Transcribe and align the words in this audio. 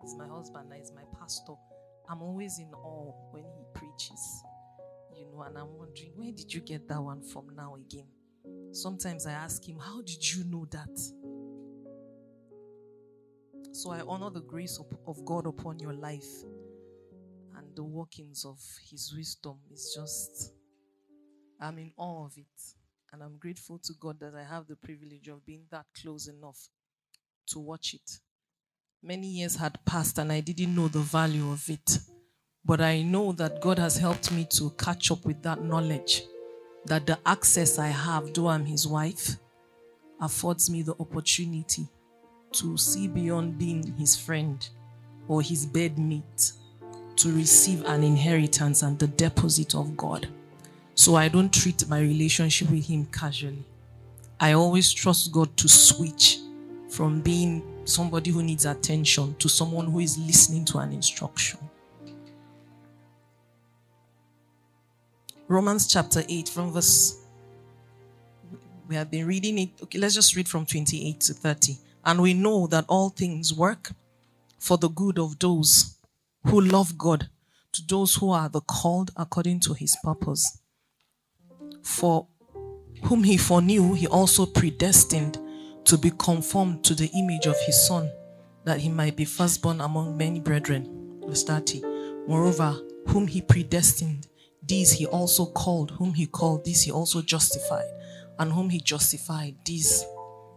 He's 0.00 0.14
my 0.16 0.26
husband, 0.26 0.72
he's 0.74 0.92
my 0.92 1.02
pastor. 1.18 1.54
I'm 2.08 2.22
always 2.22 2.58
in 2.58 2.72
awe 2.74 3.12
when 3.30 3.44
he 3.44 3.64
preaches, 3.74 4.42
you 5.16 5.26
know, 5.30 5.42
and 5.42 5.56
I'm 5.56 5.76
wondering, 5.76 6.12
where 6.16 6.32
did 6.32 6.52
you 6.52 6.60
get 6.60 6.88
that 6.88 7.00
one 7.00 7.22
from 7.22 7.54
now 7.54 7.76
again? 7.76 8.08
Sometimes 8.72 9.26
I 9.26 9.32
ask 9.32 9.66
him, 9.68 9.78
How 9.78 10.00
did 10.02 10.34
you 10.34 10.44
know 10.44 10.66
that? 10.70 10.98
So 13.72 13.90
I 13.90 14.00
honor 14.00 14.30
the 14.30 14.42
grace 14.42 14.78
of, 14.78 14.86
of 15.06 15.24
God 15.24 15.46
upon 15.46 15.78
your 15.78 15.92
life 15.92 16.28
and 17.56 17.74
the 17.76 17.84
workings 17.84 18.44
of 18.44 18.58
his 18.90 19.12
wisdom. 19.16 19.58
It's 19.70 19.94
just, 19.94 20.52
I'm 21.60 21.78
in 21.78 21.92
awe 21.96 22.26
of 22.26 22.36
it. 22.36 22.46
And 23.12 23.22
I'm 23.22 23.38
grateful 23.38 23.78
to 23.78 23.92
God 24.00 24.20
that 24.20 24.34
I 24.34 24.44
have 24.44 24.66
the 24.66 24.76
privilege 24.76 25.28
of 25.28 25.44
being 25.44 25.64
that 25.70 25.86
close 26.00 26.28
enough 26.28 26.68
to 27.48 27.58
watch 27.58 27.94
it. 27.94 28.20
Many 29.02 29.28
years 29.28 29.56
had 29.56 29.82
passed 29.86 30.18
and 30.18 30.30
I 30.30 30.40
didn't 30.40 30.74
know 30.74 30.88
the 30.88 30.98
value 30.98 31.50
of 31.50 31.70
it. 31.70 32.00
But 32.66 32.82
I 32.82 33.00
know 33.00 33.32
that 33.32 33.62
God 33.62 33.78
has 33.78 33.96
helped 33.96 34.30
me 34.30 34.46
to 34.50 34.68
catch 34.76 35.10
up 35.10 35.24
with 35.24 35.42
that 35.42 35.64
knowledge 35.64 36.24
that 36.84 37.06
the 37.06 37.18
access 37.24 37.78
I 37.78 37.86
have, 37.86 38.34
though 38.34 38.48
I'm 38.48 38.66
his 38.66 38.86
wife, 38.86 39.36
affords 40.20 40.68
me 40.68 40.82
the 40.82 40.94
opportunity 41.00 41.88
to 42.52 42.76
see 42.76 43.08
beyond 43.08 43.56
being 43.56 43.82
his 43.94 44.16
friend 44.16 44.68
or 45.28 45.40
his 45.40 45.64
bedmate 45.64 46.52
to 47.16 47.34
receive 47.34 47.82
an 47.86 48.02
inheritance 48.04 48.82
and 48.82 48.98
the 48.98 49.06
deposit 49.06 49.74
of 49.74 49.96
God. 49.96 50.28
So 50.94 51.14
I 51.14 51.28
don't 51.28 51.52
treat 51.52 51.88
my 51.88 52.00
relationship 52.00 52.70
with 52.70 52.86
him 52.86 53.06
casually. 53.06 53.64
I 54.38 54.52
always 54.52 54.92
trust 54.92 55.32
God 55.32 55.56
to 55.56 55.70
switch 55.70 56.38
from 56.90 57.22
being 57.22 57.62
somebody 57.90 58.30
who 58.30 58.42
needs 58.42 58.64
attention 58.64 59.34
to 59.36 59.48
someone 59.48 59.86
who 59.86 59.98
is 59.98 60.16
listening 60.16 60.64
to 60.66 60.78
an 60.78 60.92
instruction. 60.92 61.58
Romans 65.48 65.86
chapter 65.88 66.22
8, 66.28 66.48
from 66.48 66.72
verse. 66.72 67.16
We 68.88 68.94
have 68.94 69.10
been 69.10 69.26
reading 69.26 69.58
it. 69.58 69.70
Okay, 69.82 69.98
let's 69.98 70.14
just 70.14 70.36
read 70.36 70.48
from 70.48 70.64
28 70.64 71.20
to 71.20 71.34
30. 71.34 71.76
And 72.04 72.22
we 72.22 72.34
know 72.34 72.66
that 72.68 72.84
all 72.88 73.10
things 73.10 73.52
work 73.52 73.90
for 74.58 74.78
the 74.78 74.88
good 74.88 75.18
of 75.18 75.38
those 75.38 75.96
who 76.44 76.60
love 76.60 76.96
God, 76.96 77.28
to 77.72 77.82
those 77.86 78.14
who 78.14 78.30
are 78.30 78.48
the 78.48 78.60
called 78.60 79.10
according 79.16 79.60
to 79.60 79.74
his 79.74 79.96
purpose. 80.02 80.60
For 81.82 82.26
whom 83.04 83.24
he 83.24 83.36
foreknew, 83.36 83.94
he 83.94 84.06
also 84.06 84.46
predestined 84.46 85.38
to 85.84 85.98
be 85.98 86.10
conformed 86.18 86.84
to 86.84 86.94
the 86.94 87.10
image 87.14 87.46
of 87.46 87.56
his 87.66 87.86
son, 87.86 88.10
that 88.64 88.80
he 88.80 88.88
might 88.88 89.16
be 89.16 89.24
firstborn 89.24 89.80
among 89.80 90.16
many 90.16 90.40
brethren. 90.40 91.20
Verse 91.26 91.44
30. 91.44 91.82
Moreover, 92.26 92.78
whom 93.08 93.26
he 93.26 93.40
predestined, 93.40 94.26
these 94.66 94.92
he 94.92 95.06
also 95.06 95.46
called, 95.46 95.92
whom 95.92 96.14
he 96.14 96.26
called, 96.26 96.64
these 96.64 96.82
he 96.82 96.92
also 96.92 97.22
justified, 97.22 97.88
and 98.38 98.52
whom 98.52 98.70
he 98.70 98.80
justified, 98.80 99.56
these 99.64 100.04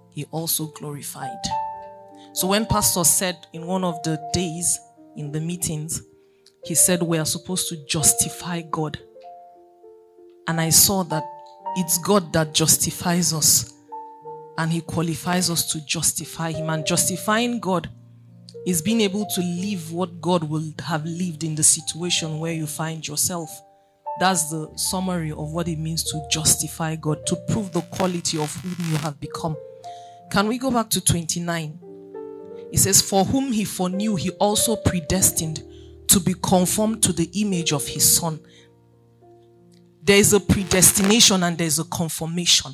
he 0.10 0.26
also 0.26 0.68
glorified. 0.68 1.42
So 2.34 2.48
when 2.48 2.66
Pastor 2.66 3.04
said 3.04 3.38
in 3.54 3.66
one 3.66 3.84
of 3.84 4.02
the 4.04 4.20
days 4.34 4.80
in 5.16 5.32
the 5.32 5.40
meetings, 5.40 6.02
he 6.66 6.76
said 6.76 7.02
we 7.02 7.18
are 7.18 7.26
supposed 7.26 7.70
to 7.70 7.86
justify 7.86 8.62
God. 8.62 9.00
And 10.48 10.60
I 10.60 10.70
saw 10.70 11.04
that 11.04 11.24
it's 11.76 11.98
God 12.00 12.34
that 12.34 12.54
justifies 12.54 13.34
us 13.34 13.74
and 14.58 14.72
he 14.72 14.82
qualifies 14.82 15.50
us 15.50 15.72
to 15.72 15.86
justify 15.86 16.52
him. 16.52 16.70
And 16.70 16.86
justifying 16.86 17.60
God 17.60 17.90
is 18.66 18.82
being 18.82 19.02
able 19.02 19.26
to 19.26 19.42
live 19.42 19.92
what 19.92 20.22
God 20.22 20.44
would 20.44 20.82
have 20.86 21.06
lived 21.06 21.44
in 21.44 21.56
the 21.56 21.64
situation 21.64 22.40
where 22.40 22.54
you 22.54 22.68
find 22.68 23.06
yourself. 23.08 23.50
That's 24.20 24.50
the 24.50 24.72
summary 24.76 25.32
of 25.32 25.52
what 25.52 25.68
it 25.68 25.80
means 25.80 26.04
to 26.12 26.22
justify 26.32 26.96
God, 26.96 27.26
to 27.26 27.36
prove 27.48 27.72
the 27.72 27.82
quality 27.82 28.38
of 28.40 28.54
whom 28.58 28.76
you 28.92 28.98
have 28.98 29.20
become. 29.20 29.58
Can 30.32 30.48
we 30.48 30.58
go 30.58 30.72
back 30.72 30.90
to 30.92 31.02
29? 31.02 31.80
It 32.72 32.80
says, 32.80 33.02
For 33.02 33.26
whom 33.26 33.52
he 33.52 33.66
foreknew, 33.66 34.16
he 34.16 34.32
also 34.32 34.76
predestined 34.76 35.64
to 36.08 36.20
be 36.20 36.36
conformed 36.36 37.02
to 37.04 37.14
the 37.14 37.30
image 37.42 37.72
of 37.72 37.88
his 37.88 38.18
son. 38.18 38.40
There 40.04 40.18
is 40.18 40.34
a 40.34 40.40
predestination 40.40 41.44
and 41.44 41.58
there 41.58 41.68
is 41.68 41.80
a 41.80 41.86
conformation. 41.86 42.72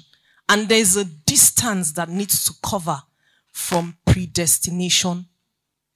And 0.50 0.68
there 0.68 0.80
is 0.80 0.98
a 0.98 1.06
distance 1.06 1.92
that 1.92 2.10
needs 2.10 2.44
to 2.46 2.54
cover 2.64 3.00
from 3.54 3.96
predestination 4.06 5.28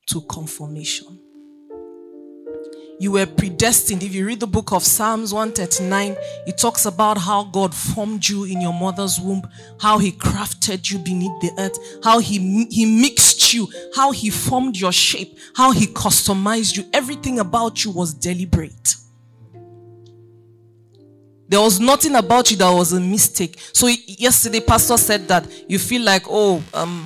to 0.08 0.22
conformation. 0.22 1.20
You 3.00 3.14
were 3.14 3.26
predestined. 3.26 4.04
If 4.04 4.14
you 4.14 4.28
read 4.28 4.40
the 4.40 4.48
book 4.48 4.72
of 4.72 4.84
Psalms 4.84 5.34
139, 5.34 6.16
it 6.46 6.58
talks 6.60 6.86
about 6.86 7.18
how 7.18 7.46
God 7.46 7.74
formed 7.74 8.30
you 8.30 8.44
in 8.44 8.62
your 8.62 8.74
mother's 8.74 9.20
womb, 9.20 9.42
how 9.80 9.98
he 9.98 10.12
crafted 10.12 10.90
you 10.92 11.00
beneath 11.00 11.42
the 11.42 11.52
earth, 11.58 11.78
how 12.04 12.20
he, 12.20 12.66
he 12.66 12.86
mixed 12.86 13.54
you, 13.54 13.68
how 13.96 14.12
he 14.12 14.30
formed 14.30 14.78
your 14.78 14.92
shape, 14.92 15.38
how 15.56 15.72
he 15.72 15.88
customized 15.88 16.78
you. 16.78 16.86
Everything 16.94 17.40
about 17.40 17.84
you 17.84 17.92
was 17.92 18.14
deliberate. 18.14 18.96
There 21.54 21.62
was 21.62 21.80
nothing 21.80 22.16
about 22.16 22.50
you 22.50 22.58
that 22.58 22.72
was 22.72 22.94
a 22.94 23.00
mistake. 23.00 23.60
So 23.74 23.86
yesterday, 24.08 24.60
Pastor 24.60 24.98
said 24.98 25.28
that 25.28 25.48
you 25.70 25.78
feel 25.78 26.02
like, 26.02 26.24
oh, 26.28 26.64
um, 26.74 27.06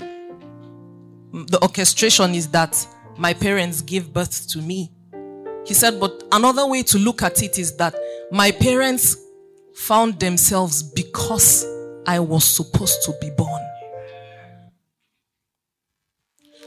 the 1.34 1.60
orchestration 1.62 2.34
is 2.34 2.48
that 2.52 2.88
my 3.18 3.34
parents 3.34 3.82
gave 3.82 4.14
birth 4.14 4.48
to 4.52 4.60
me. 4.60 4.90
He 5.66 5.74
said, 5.74 6.00
but 6.00 6.24
another 6.32 6.66
way 6.66 6.82
to 6.84 6.98
look 6.98 7.24
at 7.24 7.44
it 7.44 7.60
is 7.60 7.76
that 7.76 7.94
my 8.32 8.52
parents 8.52 9.18
found 9.76 10.18
themselves 10.18 10.82
because 10.82 11.66
I 12.06 12.22
was 12.22 12.46
supposed 12.46 13.04
to 13.04 13.14
be 13.20 13.30
born. 13.32 13.62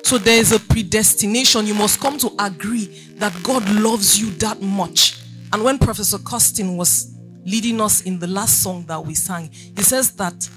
So 0.03 0.19
there 0.19 0.39
is 0.39 0.53
a 0.53 0.61
predestination. 0.61 1.67
You 1.67 1.73
must 1.73 1.99
come 1.99 2.19
to 2.19 2.31
agree 2.41 2.95
that 3.15 3.33
God 3.43 3.67
loves 3.71 4.21
you 4.21 4.33
that 4.33 4.61
much. 4.61 5.19
And 5.51 5.65
when 5.65 5.79
Professor 5.79 6.19
Costin 6.19 6.77
was 6.77 7.17
leading 7.45 7.81
us 7.81 8.03
in 8.03 8.19
the 8.19 8.27
last 8.27 8.62
song 8.62 8.84
that 8.87 9.05
we 9.05 9.15
sang, 9.15 9.51
he 9.51 9.83
says 9.83 10.12
that 10.12 10.49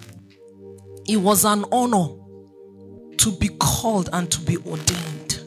it 1.07 1.17
was 1.17 1.45
an 1.45 1.66
honor 1.71 2.07
to 3.17 3.31
be 3.38 3.49
called 3.59 4.09
and 4.13 4.31
to 4.31 4.41
be 4.41 4.57
ordained. 4.57 5.41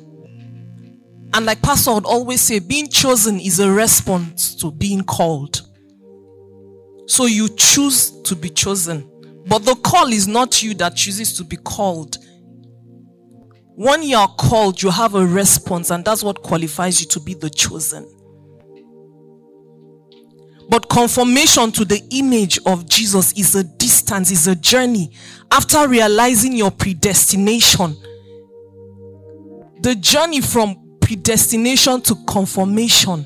And 1.35 1.45
like 1.45 1.61
Pastor 1.61 1.93
would 1.93 2.07
always 2.07 2.41
say, 2.41 2.59
being 2.59 2.89
chosen 2.89 3.39
is 3.39 3.61
a 3.61 3.71
response 3.71 4.55
to 4.57 4.71
being 4.71 5.03
called. 5.03 5.61
So 7.07 7.27
you 7.27 7.49
choose 7.57 8.23
to 8.23 8.35
be 8.35 8.49
chosen. 8.49 9.11
But 9.47 9.65
the 9.65 9.75
call 9.77 10.09
is 10.09 10.27
not 10.27 10.63
you 10.63 10.75
that 10.75 10.97
chooses 10.97 11.37
to 11.37 11.45
be 11.45 11.57
called. 11.57 12.17
When 13.77 14.03
you 14.03 14.17
are 14.17 14.35
called, 14.39 14.83
you 14.83 14.91
have 14.91 15.15
a 15.15 15.25
response, 15.25 15.91
and 15.91 16.05
that's 16.05 16.23
what 16.25 16.43
qualifies 16.43 17.01
you 17.01 17.07
to 17.09 17.21
be 17.21 17.35
the 17.35 17.51
chosen. 17.51 18.11
But 20.69 20.89
conformation 20.89 21.71
to 21.73 21.85
the 21.85 22.03
image 22.11 22.59
of 22.67 22.89
Jesus 22.89 23.33
is 23.39 23.55
a 23.55 23.63
distance, 23.63 24.31
is 24.31 24.49
a 24.49 24.57
journey. 24.57 25.13
After 25.51 25.87
realizing 25.89 26.53
your 26.57 26.71
predestination, 26.73 27.97
the 29.83 29.95
journey 29.95 30.41
from 30.41 30.99
predestination 31.01 32.01
to 32.03 32.17
conformation 32.27 33.25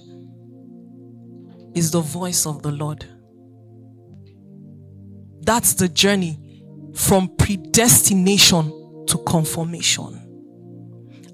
is 1.75 1.91
the 1.91 2.01
voice 2.01 2.45
of 2.45 2.63
the 2.63 2.71
Lord. 2.71 3.07
That's 5.41 5.73
the 5.75 5.89
journey 5.89 6.65
from 6.95 7.35
predestination 7.37 9.07
to 9.07 9.19
conformation. 9.27 10.20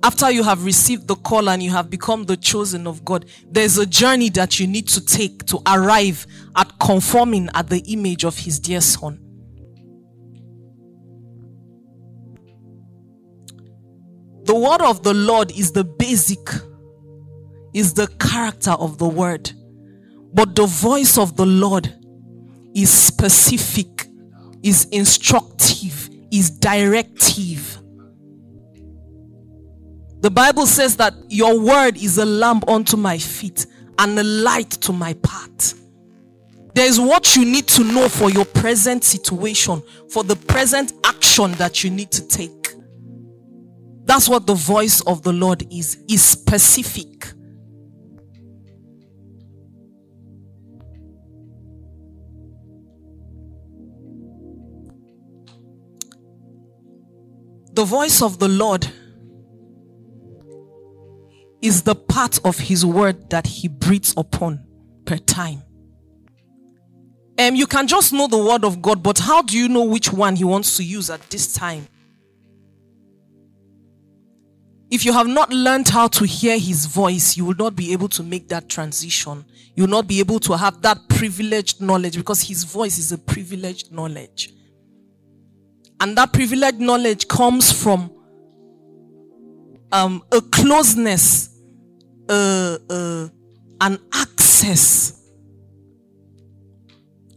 After 0.07 0.31
you 0.31 0.45
have 0.45 0.65
received 0.65 1.09
the 1.09 1.17
call 1.17 1.49
and 1.49 1.61
you 1.61 1.73
have 1.73 1.91
become 1.91 2.27
the 2.27 2.37
chosen 2.37 2.87
of 2.87 3.05
God, 3.05 3.25
there's 3.51 3.77
a 3.77 3.85
journey 3.85 4.29
that 4.31 4.61
you 4.61 4.69
need 4.69 4.87
to 4.91 5.05
take 5.05 5.45
to 5.47 5.59
arrive 5.67 6.29
at 6.55 6.79
conforming 6.79 7.49
at 7.55 7.69
the 7.69 7.81
image 7.89 8.25
of 8.25 8.39
His 8.39 8.61
dear 8.61 8.81
Son. 8.81 9.19
The 14.45 14.55
word 14.55 14.81
of 14.81 15.03
the 15.03 15.13
Lord 15.13 15.51
is 15.51 15.73
the 15.73 15.83
basic, 15.83 16.39
is 17.75 17.95
the 17.95 18.07
character 18.21 18.75
of 18.79 18.99
the 18.99 19.09
word. 19.09 19.51
But 20.33 20.55
the 20.55 20.67
voice 20.67 21.19
of 21.19 21.35
the 21.37 21.47
Lord 21.47 21.93
is 22.77 22.91
specific, 22.91 24.07
is 24.63 24.85
instructive, 24.93 26.09
is 26.31 26.49
directive. 26.49 27.76
The 30.27 30.31
Bible 30.33 30.67
says 30.67 30.97
that 30.97 31.15
your 31.29 31.57
word 31.57 31.97
is 31.97 32.19
a 32.19 32.25
lamp 32.25 32.69
unto 32.69 32.97
my 32.97 33.17
feet 33.17 33.65
and 33.97 34.19
a 34.19 34.25
light 34.25 34.71
to 34.71 34.93
my 34.93 35.13
path. 35.13 35.81
There 36.75 36.85
is 36.85 36.99
what 36.99 37.37
you 37.37 37.45
need 37.45 37.69
to 37.69 37.85
know 37.85 38.09
for 38.09 38.29
your 38.29 38.45
present 38.45 39.05
situation, 39.05 39.81
for 40.11 40.25
the 40.25 40.35
present 40.35 40.95
action 41.05 41.53
that 41.53 41.85
you 41.85 41.91
need 41.91 42.11
to 42.11 42.27
take. 42.27 42.75
That's 44.05 44.29
what 44.29 44.49
the 44.49 44.55
voice 44.55 45.01
of 45.03 45.23
the 45.23 45.33
Lord 45.33 45.65
is, 45.73 46.03
is 46.09 46.25
specific. 46.25 47.33
The 57.75 57.85
voice 57.85 58.21
of 58.23 58.41
the 58.41 58.49
Lord 58.49 58.91
is 61.63 61.83
the 61.83 61.95
part 61.95 62.39
of 62.45 62.59
his 62.59 62.85
word 62.85 63.31
that 63.31 63.47
he 63.47 63.69
breathes 63.69 64.15
upon 64.17 64.65
per 65.05 65.17
time. 65.17 65.63
Um, 67.39 67.55
you 67.55 67.67
can 67.67 67.87
just 67.87 68.13
know 68.13 68.27
the 68.27 68.39
word 68.39 68.65
of 68.65 68.81
God, 68.81 69.03
but 69.03 69.19
how 69.19 69.43
do 69.43 69.59
you 69.59 69.69
know 69.69 69.85
which 69.85 70.13
one 70.13 70.37
he 70.37 70.45
wants 70.45 70.77
to 70.79 70.85
use 70.85 71.11
at 71.11 71.21
this 71.31 71.53
time? 71.53 71.87
If 74.91 75.05
you 75.05 75.13
have 75.13 75.27
not 75.27 75.51
learned 75.51 75.89
how 75.89 76.09
to 76.09 76.25
hear 76.25 76.59
his 76.59 76.87
voice, 76.87 77.37
you 77.37 77.45
will 77.45 77.57
not 77.57 77.75
be 77.75 77.93
able 77.93 78.09
to 78.11 78.23
make 78.23 78.49
that 78.49 78.69
transition. 78.69 79.45
You 79.75 79.83
will 79.83 79.91
not 79.91 80.07
be 80.07 80.21
able 80.21 80.39
to 80.41 80.57
have 80.57 80.81
that 80.83 81.09
privileged 81.09 81.81
knowledge 81.81 82.17
because 82.17 82.41
his 82.41 82.65
voice 82.65 82.97
is 82.97 83.11
a 83.13 83.19
privileged 83.19 83.93
knowledge. 83.93 84.53
And 86.01 86.17
that 86.17 86.33
privileged 86.33 86.79
knowledge 86.79 87.27
comes 87.27 87.73
from 87.73 88.13
um, 89.93 90.23
a 90.33 90.41
closeness, 90.41 91.51
an 92.29 93.31
access 94.13 95.23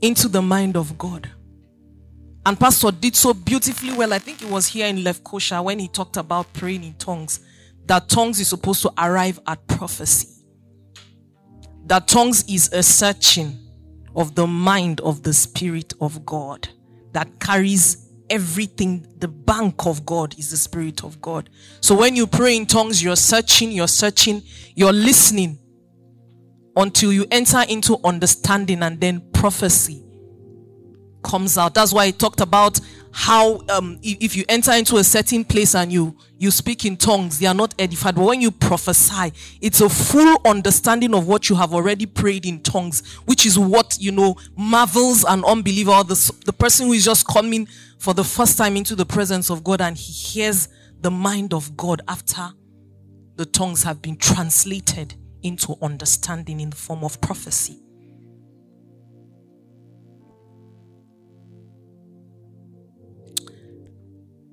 into 0.02 0.28
the 0.28 0.42
mind 0.42 0.78
of 0.78 0.98
God. 0.98 1.30
And 2.46 2.60
Pastor 2.60 2.92
did 2.92 3.16
so 3.16 3.34
beautifully 3.34 3.94
well. 3.94 4.14
I 4.14 4.20
think 4.20 4.42
it 4.42 4.50
was 4.50 4.68
here 4.68 4.88
in 4.88 4.98
Lefkosha 4.98 5.64
when 5.64 5.78
he 5.78 5.88
talked 5.88 6.18
about 6.18 6.52
praying 6.54 6.84
in 6.84 6.94
tongues. 6.96 7.42
That 7.86 8.08
tongues 8.08 8.40
is 8.40 8.48
supposed 8.48 8.82
to 8.84 8.94
arrive 8.98 9.40
at 9.46 9.66
prophecy. 9.68 10.28
That 11.86 12.08
tongues 12.08 12.44
is 12.48 12.72
a 12.72 12.82
searching 12.82 13.58
of 14.16 14.36
the 14.36 14.48
mind 14.48 15.02
of 15.02 15.22
the 15.24 15.34
Spirit 15.34 15.94
of 16.00 16.26
God 16.26 16.70
that 17.12 17.40
carries 17.40 18.09
everything. 18.30 19.08
The 19.18 19.28
bank 19.28 19.86
of 19.86 20.06
God 20.06 20.38
is 20.38 20.52
the 20.52 20.58
Spirit 20.58 21.04
of 21.04 21.22
God. 21.22 21.50
So 21.82 21.96
when 21.96 22.16
you 22.16 22.28
pray 22.28 22.56
in 22.56 22.66
tongues, 22.66 23.02
you're 23.04 23.16
searching, 23.16 23.72
you're 23.72 23.88
searching, 23.88 24.44
you're 24.76 24.94
listening 24.94 25.60
until 26.76 27.12
you 27.12 27.26
enter 27.32 27.64
into 27.68 27.98
understanding 28.04 28.84
and 28.84 29.00
then 29.00 29.22
prophecy 29.32 30.04
comes 31.24 31.58
out. 31.58 31.74
That's 31.74 31.94
why 31.94 32.08
he 32.08 32.12
talked 32.12 32.42
about 32.42 32.80
how 33.12 33.62
um, 33.70 34.00
if 34.02 34.36
you 34.36 34.46
enter 34.48 34.72
into 34.72 34.98
a 34.98 35.04
certain 35.04 35.44
place 35.44 35.76
and 35.76 35.92
you 35.92 36.16
you 36.38 36.52
speak 36.52 36.86
in 36.86 36.96
tongues, 36.96 37.40
they 37.40 37.48
are 37.48 37.54
not 37.54 37.74
edified. 37.80 38.16
But 38.16 38.24
when 38.26 38.42
you 38.42 38.52
prophesy, 38.52 39.34
it's 39.62 39.82
a 39.82 39.90
full 39.90 40.38
understanding 40.46 41.14
of 41.14 41.28
what 41.28 41.50
you 41.50 41.56
have 41.56 41.74
already 41.74 42.06
prayed 42.06 42.46
in 42.46 42.62
tongues, 42.62 43.06
which 43.26 43.46
is 43.46 43.58
what 43.58 43.98
you 44.00 44.12
know 44.12 44.36
marvels 44.56 45.24
an 45.24 45.44
unbeliever, 45.44 46.04
the 46.04 46.34
the 46.46 46.54
person 46.54 46.88
who 46.88 46.94
is 46.94 47.04
just 47.06 47.28
coming 47.28 47.68
for 47.98 48.14
the 48.14 48.24
first 48.24 48.58
time 48.58 48.78
into 48.78 48.96
the 48.96 49.06
presence 49.06 49.50
of 49.50 49.64
God 49.64 49.82
and 49.82 49.98
he 49.98 50.12
hears 50.12 50.70
the 51.02 51.12
mind 51.12 51.54
of 51.54 51.76
God 51.76 52.02
after 52.08 52.50
the 53.36 53.46
tongues 53.46 53.84
have 53.84 54.02
been 54.02 54.18
translated 54.18 55.16
into 55.44 55.76
understanding 55.82 56.60
in 56.60 56.70
the 56.70 56.76
form 56.76 57.04
of 57.04 57.20
prophecy. 57.22 57.80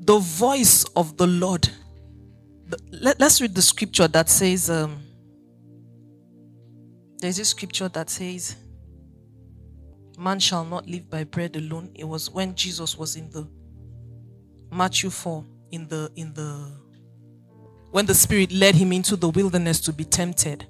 The 0.07 0.19
voice 0.19 0.85
of 0.97 1.17
the 1.17 1.27
Lord. 1.27 1.69
Let, 2.91 3.21
us 3.21 3.41
read 3.41 3.55
the 3.55 3.63
scripture 3.63 4.09
that 4.09 4.29
says, 4.29 4.71
um, 4.71 5.01
there's 7.19 7.39
a 7.39 7.45
scripture 7.45 7.89
that 7.89 8.09
says, 8.11 8.57
Man 10.19 10.39
shall 10.39 10.65
not 10.65 10.87
live 10.89 11.11
by 11.11 11.25
bread 11.25 11.57
alone. 11.57 11.91
It 11.95 12.05
was 12.05 12.31
when 12.31 12.55
Jesus 12.55 12.97
was 12.97 13.17
in 13.17 13.31
the 13.31 13.47
Matthew 14.71 15.11
4, 15.11 15.45
in 15.73 15.89
the 15.89 16.11
in 16.17 16.33
the 16.35 16.73
when 17.91 18.07
the 18.07 18.15
Spirit 18.15 18.53
led 18.53 18.75
him 18.75 18.93
into 18.93 19.17
the 19.17 19.29
wilderness 19.29 19.81
to 19.81 19.93
be 19.93 20.05
tempted. 20.05 20.67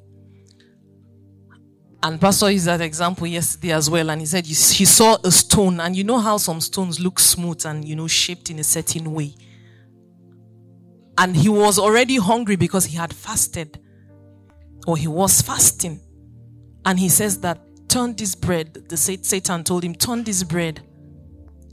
And 2.03 2.21
Pastor 2.21 2.51
used 2.51 2.67
that 2.67 2.81
example 2.81 3.27
yesterday 3.27 3.73
as 3.73 3.91
well. 3.91 4.11
And 4.11 4.21
he 4.21 4.27
said 4.27 4.47
he 4.47 4.55
saw 4.55 5.17
a 5.25 5.31
stone, 5.31 5.81
and 5.81 5.97
you 5.97 6.05
know 6.05 6.19
how 6.19 6.37
some 6.37 6.61
stones 6.61 7.01
look 7.01 7.19
smooth 7.19 7.65
and 7.67 7.85
you 7.85 7.97
know 7.97 8.07
shaped 8.07 8.51
in 8.51 8.59
a 8.59 8.65
certain 8.65 9.13
way. 9.13 9.35
And 11.19 11.35
he 11.35 11.49
was 11.49 11.79
already 11.79 12.17
hungry 12.17 12.57
because 12.57 12.85
he 12.85 12.97
had 12.97 13.15
fasted, 13.15 13.81
or 14.87 14.97
he 14.97 15.09
was 15.09 15.41
fasting. 15.41 16.01
And 16.85 16.99
he 16.99 17.09
says 17.09 17.41
that 17.41 17.59
turn 17.89 18.15
this 18.15 18.35
bread, 18.35 18.75
the 18.89 18.97
Satan 18.97 19.65
told 19.65 19.83
him, 19.83 19.95
turn 19.95 20.23
this 20.23 20.43
bread 20.43 20.83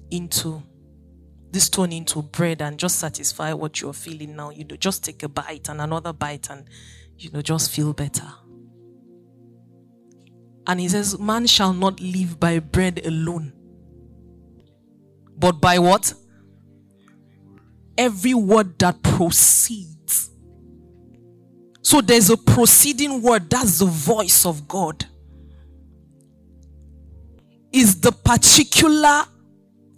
into 0.10 0.64
this 1.52 1.66
stone 1.66 1.92
into 1.92 2.24
bread 2.24 2.64
and 2.64 2.80
just 2.80 2.98
satisfy 2.98 3.54
what 3.54 3.80
you're 3.80 3.94
feeling 3.94 4.36
now. 4.36 4.50
You 4.50 4.66
know, 4.66 4.76
just 4.76 5.04
take 5.04 5.22
a 5.22 5.30
bite 5.30 5.70
and 5.70 5.82
another 5.82 6.12
bite 6.12 6.50
and 6.50 6.66
you 7.18 7.30
know, 7.30 7.42
just 7.42 7.70
feel 7.72 7.94
better. 7.94 8.28
And 10.68 10.80
he 10.80 10.90
says, 10.90 11.20
Man 11.20 11.46
shall 11.48 11.74
not 11.74 12.00
live 12.00 12.40
by 12.40 12.60
bread 12.60 13.06
alone, 13.06 13.54
but 15.38 15.60
by 15.60 15.80
what? 15.80 16.14
Every 17.98 18.34
word 18.34 18.80
that 18.80 19.04
proceeds. 19.04 20.32
So 21.82 22.02
there's 22.02 22.30
a 22.30 22.38
proceeding 22.38 23.22
word, 23.22 23.50
that's 23.50 23.80
the 23.80 23.86
voice 23.86 24.46
of 24.46 24.68
God 24.68 25.06
is 27.74 28.00
the 28.00 28.12
particular 28.12 29.26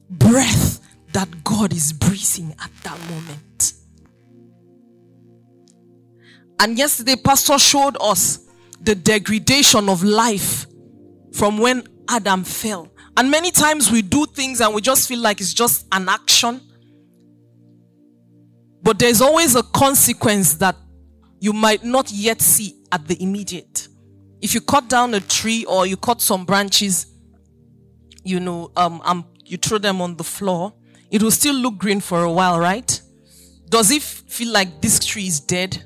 breath 0.09 0.79
that 1.11 1.43
God 1.43 1.73
is 1.73 1.93
breathing 1.93 2.55
at 2.63 2.71
that 2.83 2.99
moment. 3.09 3.73
And 6.59 6.77
yesterday, 6.77 7.17
Pastor 7.17 7.59
showed 7.59 7.97
us 7.99 8.39
the 8.81 8.95
degradation 8.95 9.89
of 9.89 10.03
life 10.03 10.67
from 11.33 11.57
when 11.57 11.87
Adam 12.09 12.43
fell. 12.43 12.91
And 13.17 13.31
many 13.31 13.51
times 13.51 13.91
we 13.91 14.01
do 14.01 14.25
things 14.25 14.61
and 14.61 14.73
we 14.73 14.81
just 14.81 15.07
feel 15.07 15.19
like 15.19 15.39
it's 15.39 15.53
just 15.53 15.87
an 15.91 16.09
action. 16.09 16.61
But 18.83 18.99
there's 18.99 19.21
always 19.21 19.55
a 19.55 19.63
consequence 19.63 20.55
that 20.55 20.75
you 21.39 21.53
might 21.53 21.83
not 21.83 22.11
yet 22.11 22.41
see 22.41 22.75
at 22.91 23.07
the 23.07 23.21
immediate. 23.21 23.87
If 24.41 24.53
you 24.53 24.61
cut 24.61 24.89
down 24.89 25.13
a 25.13 25.19
tree 25.19 25.65
or 25.65 25.87
you 25.87 25.97
cut 25.97 26.21
some 26.21 26.45
branches, 26.45 27.07
you 28.23 28.39
know, 28.39 28.71
um, 28.75 29.01
um, 29.05 29.25
you 29.43 29.57
throw 29.57 29.77
them 29.77 30.01
on 30.01 30.17
the 30.17 30.23
floor, 30.23 30.73
it 31.09 31.23
will 31.23 31.31
still 31.31 31.55
look 31.55 31.77
green 31.77 31.99
for 31.99 32.23
a 32.23 32.31
while, 32.31 32.59
right? 32.59 33.01
Does 33.69 33.91
it 33.91 34.01
feel 34.01 34.51
like 34.51 34.81
this 34.81 35.03
tree 35.03 35.27
is 35.27 35.39
dead? 35.39 35.83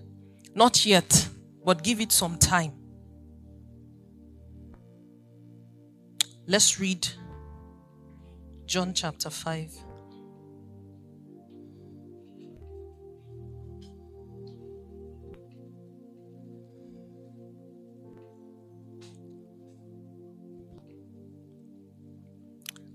Not 0.55 0.85
yet, 0.85 1.27
but 1.63 1.83
give 1.83 2.01
it 2.01 2.11
some 2.11 2.37
time. 2.37 2.78
Let's 6.49 6.79
read 6.79 7.07
John 8.65 8.95
chapter 8.95 9.29
5. 9.29 9.71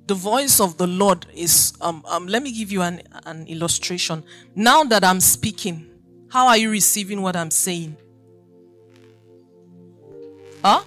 the 0.07 0.15
voice 0.15 0.61
of 0.61 0.77
the 0.77 0.87
Lord 0.87 1.25
is, 1.33 1.73
um, 1.81 2.05
um, 2.07 2.27
let 2.27 2.43
me 2.43 2.53
give 2.53 2.71
you 2.71 2.83
an, 2.83 3.03
an 3.25 3.47
illustration. 3.47 4.23
Now 4.55 4.85
that 4.85 5.03
I'm 5.03 5.19
speaking, 5.21 5.89
how 6.29 6.49
are 6.49 6.59
you 6.59 6.71
receiving 6.71 7.23
what 7.23 7.37
I'm 7.37 7.51
saying? 7.51 7.97
Huh? 10.63 10.83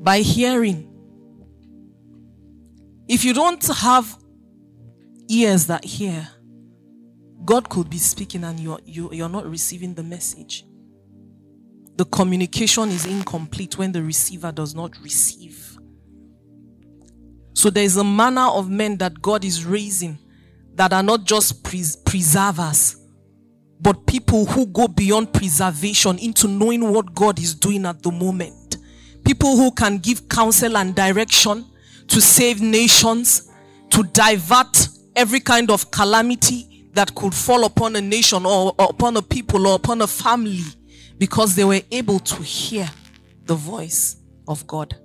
By 0.00 0.20
hearing. 0.20 0.91
If 3.12 3.26
you 3.26 3.34
don't 3.34 3.62
have 3.66 4.16
ears 5.28 5.66
that 5.66 5.84
hear, 5.84 6.26
God 7.44 7.68
could 7.68 7.90
be 7.90 7.98
speaking 7.98 8.42
and 8.42 8.58
you're, 8.58 8.80
you, 8.86 9.12
you're 9.12 9.28
not 9.28 9.44
receiving 9.44 9.92
the 9.92 10.02
message. 10.02 10.64
The 11.96 12.06
communication 12.06 12.88
is 12.88 13.04
incomplete 13.04 13.76
when 13.76 13.92
the 13.92 14.02
receiver 14.02 14.50
does 14.50 14.74
not 14.74 14.96
receive. 15.02 15.76
So 17.52 17.68
there 17.68 17.84
is 17.84 17.98
a 17.98 18.02
manner 18.02 18.46
of 18.46 18.70
men 18.70 18.96
that 18.96 19.20
God 19.20 19.44
is 19.44 19.66
raising 19.66 20.18
that 20.76 20.94
are 20.94 21.02
not 21.02 21.24
just 21.24 21.62
pres- 21.62 21.96
preservers, 21.96 22.96
but 23.78 24.06
people 24.06 24.46
who 24.46 24.64
go 24.64 24.88
beyond 24.88 25.34
preservation 25.34 26.18
into 26.18 26.48
knowing 26.48 26.90
what 26.90 27.14
God 27.14 27.38
is 27.38 27.54
doing 27.54 27.84
at 27.84 28.02
the 28.02 28.10
moment. 28.10 28.78
People 29.22 29.58
who 29.58 29.70
can 29.70 29.98
give 29.98 30.30
counsel 30.30 30.78
and 30.78 30.94
direction 30.94 31.66
to 32.08 32.20
save 32.20 32.60
nations, 32.60 33.50
to 33.90 34.02
divert 34.02 34.88
every 35.16 35.40
kind 35.40 35.70
of 35.70 35.90
calamity 35.90 36.86
that 36.92 37.14
could 37.14 37.34
fall 37.34 37.64
upon 37.64 37.96
a 37.96 38.00
nation 38.00 38.44
or, 38.44 38.74
or 38.78 38.86
upon 38.90 39.16
a 39.16 39.22
people 39.22 39.66
or 39.66 39.76
upon 39.76 40.02
a 40.02 40.06
family 40.06 40.62
because 41.18 41.54
they 41.54 41.64
were 41.64 41.80
able 41.90 42.18
to 42.18 42.42
hear 42.42 42.88
the 43.44 43.54
voice 43.54 44.16
of 44.48 44.66
God. 44.66 44.96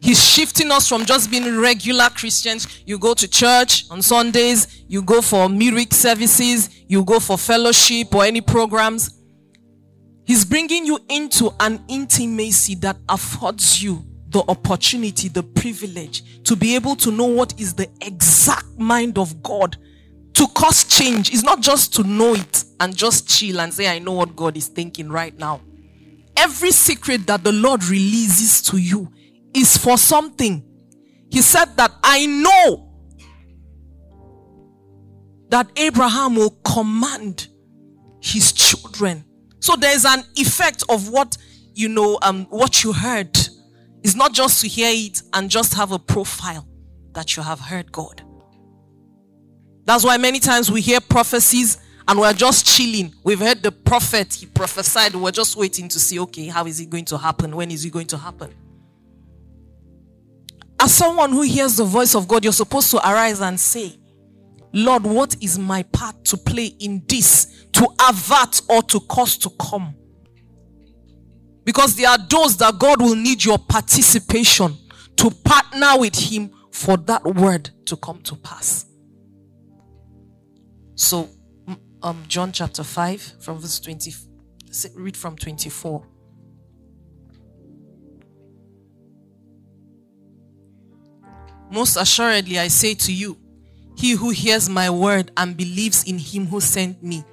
He's 0.00 0.22
shifting 0.22 0.72
us 0.72 0.88
from 0.88 1.04
just 1.04 1.30
being 1.30 1.60
regular 1.60 2.08
Christians. 2.10 2.82
You 2.84 2.98
go 2.98 3.14
to 3.14 3.28
church 3.28 3.84
on 3.88 4.02
Sundays, 4.02 4.84
you 4.88 5.00
go 5.00 5.22
for 5.22 5.48
midweek 5.48 5.94
services, 5.94 6.68
you 6.88 7.04
go 7.04 7.20
for 7.20 7.38
fellowship 7.38 8.12
or 8.12 8.24
any 8.24 8.40
programs. 8.40 9.21
He's 10.24 10.44
bringing 10.44 10.86
you 10.86 10.98
into 11.08 11.50
an 11.60 11.84
intimacy 11.88 12.76
that 12.76 12.96
affords 13.08 13.82
you 13.82 14.04
the 14.28 14.42
opportunity, 14.48 15.28
the 15.28 15.42
privilege 15.42 16.42
to 16.44 16.56
be 16.56 16.74
able 16.74 16.96
to 16.96 17.10
know 17.10 17.26
what 17.26 17.58
is 17.60 17.74
the 17.74 17.88
exact 18.00 18.78
mind 18.78 19.18
of 19.18 19.42
God 19.42 19.76
to 20.34 20.46
cause 20.48 20.84
change. 20.84 21.32
It's 21.32 21.42
not 21.42 21.60
just 21.60 21.94
to 21.94 22.04
know 22.04 22.34
it 22.34 22.64
and 22.80 22.96
just 22.96 23.28
chill 23.28 23.60
and 23.60 23.72
say, 23.72 23.88
I 23.88 23.98
know 23.98 24.12
what 24.12 24.34
God 24.34 24.56
is 24.56 24.68
thinking 24.68 25.10
right 25.10 25.36
now. 25.36 25.60
Every 26.36 26.70
secret 26.70 27.26
that 27.26 27.44
the 27.44 27.52
Lord 27.52 27.84
releases 27.84 28.62
to 28.70 28.78
you 28.78 29.12
is 29.54 29.76
for 29.76 29.98
something. 29.98 30.64
He 31.30 31.42
said 31.42 31.76
that 31.76 31.92
I 32.02 32.26
know 32.26 32.88
that 35.50 35.70
Abraham 35.76 36.36
will 36.36 36.56
command 36.64 37.48
his 38.22 38.52
children. 38.52 39.24
So 39.62 39.76
there's 39.76 40.04
an 40.04 40.24
effect 40.34 40.82
of 40.88 41.08
what 41.08 41.38
you 41.74 41.88
know, 41.88 42.18
um, 42.20 42.46
what 42.50 42.82
you 42.82 42.92
heard. 42.92 43.34
It's 44.02 44.16
not 44.16 44.32
just 44.32 44.60
to 44.62 44.68
hear 44.68 44.90
it 44.92 45.22
and 45.32 45.48
just 45.48 45.74
have 45.74 45.92
a 45.92 46.00
profile 46.00 46.66
that 47.12 47.36
you 47.36 47.44
have 47.44 47.60
heard 47.60 47.92
God. 47.92 48.22
That's 49.84 50.04
why 50.04 50.16
many 50.16 50.40
times 50.40 50.70
we 50.70 50.80
hear 50.80 51.00
prophecies 51.00 51.78
and 52.08 52.18
we're 52.18 52.32
just 52.32 52.66
chilling. 52.66 53.14
We've 53.22 53.38
heard 53.38 53.62
the 53.62 53.70
prophet, 53.70 54.34
he 54.34 54.46
prophesied. 54.46 55.14
We're 55.14 55.30
just 55.30 55.56
waiting 55.56 55.88
to 55.90 56.00
see, 56.00 56.18
okay, 56.18 56.46
how 56.46 56.66
is 56.66 56.80
it 56.80 56.90
going 56.90 57.04
to 57.06 57.16
happen? 57.16 57.54
When 57.54 57.70
is 57.70 57.84
it 57.84 57.92
going 57.92 58.08
to 58.08 58.18
happen? 58.18 58.52
As 60.80 60.92
someone 60.92 61.30
who 61.30 61.42
hears 61.42 61.76
the 61.76 61.84
voice 61.84 62.16
of 62.16 62.26
God, 62.26 62.42
you're 62.42 62.52
supposed 62.52 62.90
to 62.90 62.98
arise 62.98 63.40
and 63.40 63.60
say, 63.60 63.96
Lord, 64.72 65.04
what 65.04 65.36
is 65.42 65.58
my 65.58 65.82
part 65.82 66.24
to 66.26 66.36
play 66.36 66.66
in 66.80 67.02
this 67.06 67.66
to 67.72 67.86
avert 68.08 68.62
or 68.68 68.82
to 68.82 69.00
cause 69.00 69.36
to 69.38 69.50
come? 69.50 69.94
Because 71.64 71.94
there 71.94 72.08
are 72.08 72.18
those 72.18 72.56
that 72.56 72.78
God 72.78 73.00
will 73.00 73.14
need 73.14 73.44
your 73.44 73.58
participation 73.58 74.76
to 75.16 75.30
partner 75.30 75.98
with 75.98 76.16
Him 76.16 76.50
for 76.70 76.96
that 76.96 77.24
word 77.24 77.70
to 77.86 77.96
come 77.96 78.20
to 78.22 78.36
pass. 78.36 78.86
So, 80.94 81.28
um, 82.02 82.24
John 82.28 82.52
chapter 82.52 82.82
5, 82.82 83.36
from 83.40 83.58
verse 83.58 83.78
20, 83.80 84.12
read 84.94 85.16
from 85.16 85.36
24. 85.36 86.06
Most 91.70 91.96
assuredly, 91.96 92.58
I 92.58 92.68
say 92.68 92.94
to 92.94 93.12
you, 93.12 93.36
he 94.02 94.10
who 94.10 94.30
hears 94.30 94.68
my 94.68 94.90
word 94.90 95.30
and 95.36 95.56
believes 95.56 96.02
in 96.08 96.18
him 96.18 96.44
who 96.46 96.60
sent 96.60 97.00
me 97.04 97.24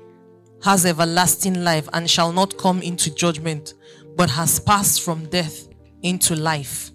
has 0.63 0.85
everlasting 0.85 1.63
life 1.63 1.89
and 1.93 2.07
shall 2.07 2.31
not 2.31 2.55
come 2.59 2.83
into 2.83 3.09
judgment, 3.15 3.73
but 4.15 4.29
has 4.29 4.59
passed 4.59 5.01
from 5.01 5.27
death 5.29 5.67
into 6.03 6.35
life. 6.35 6.91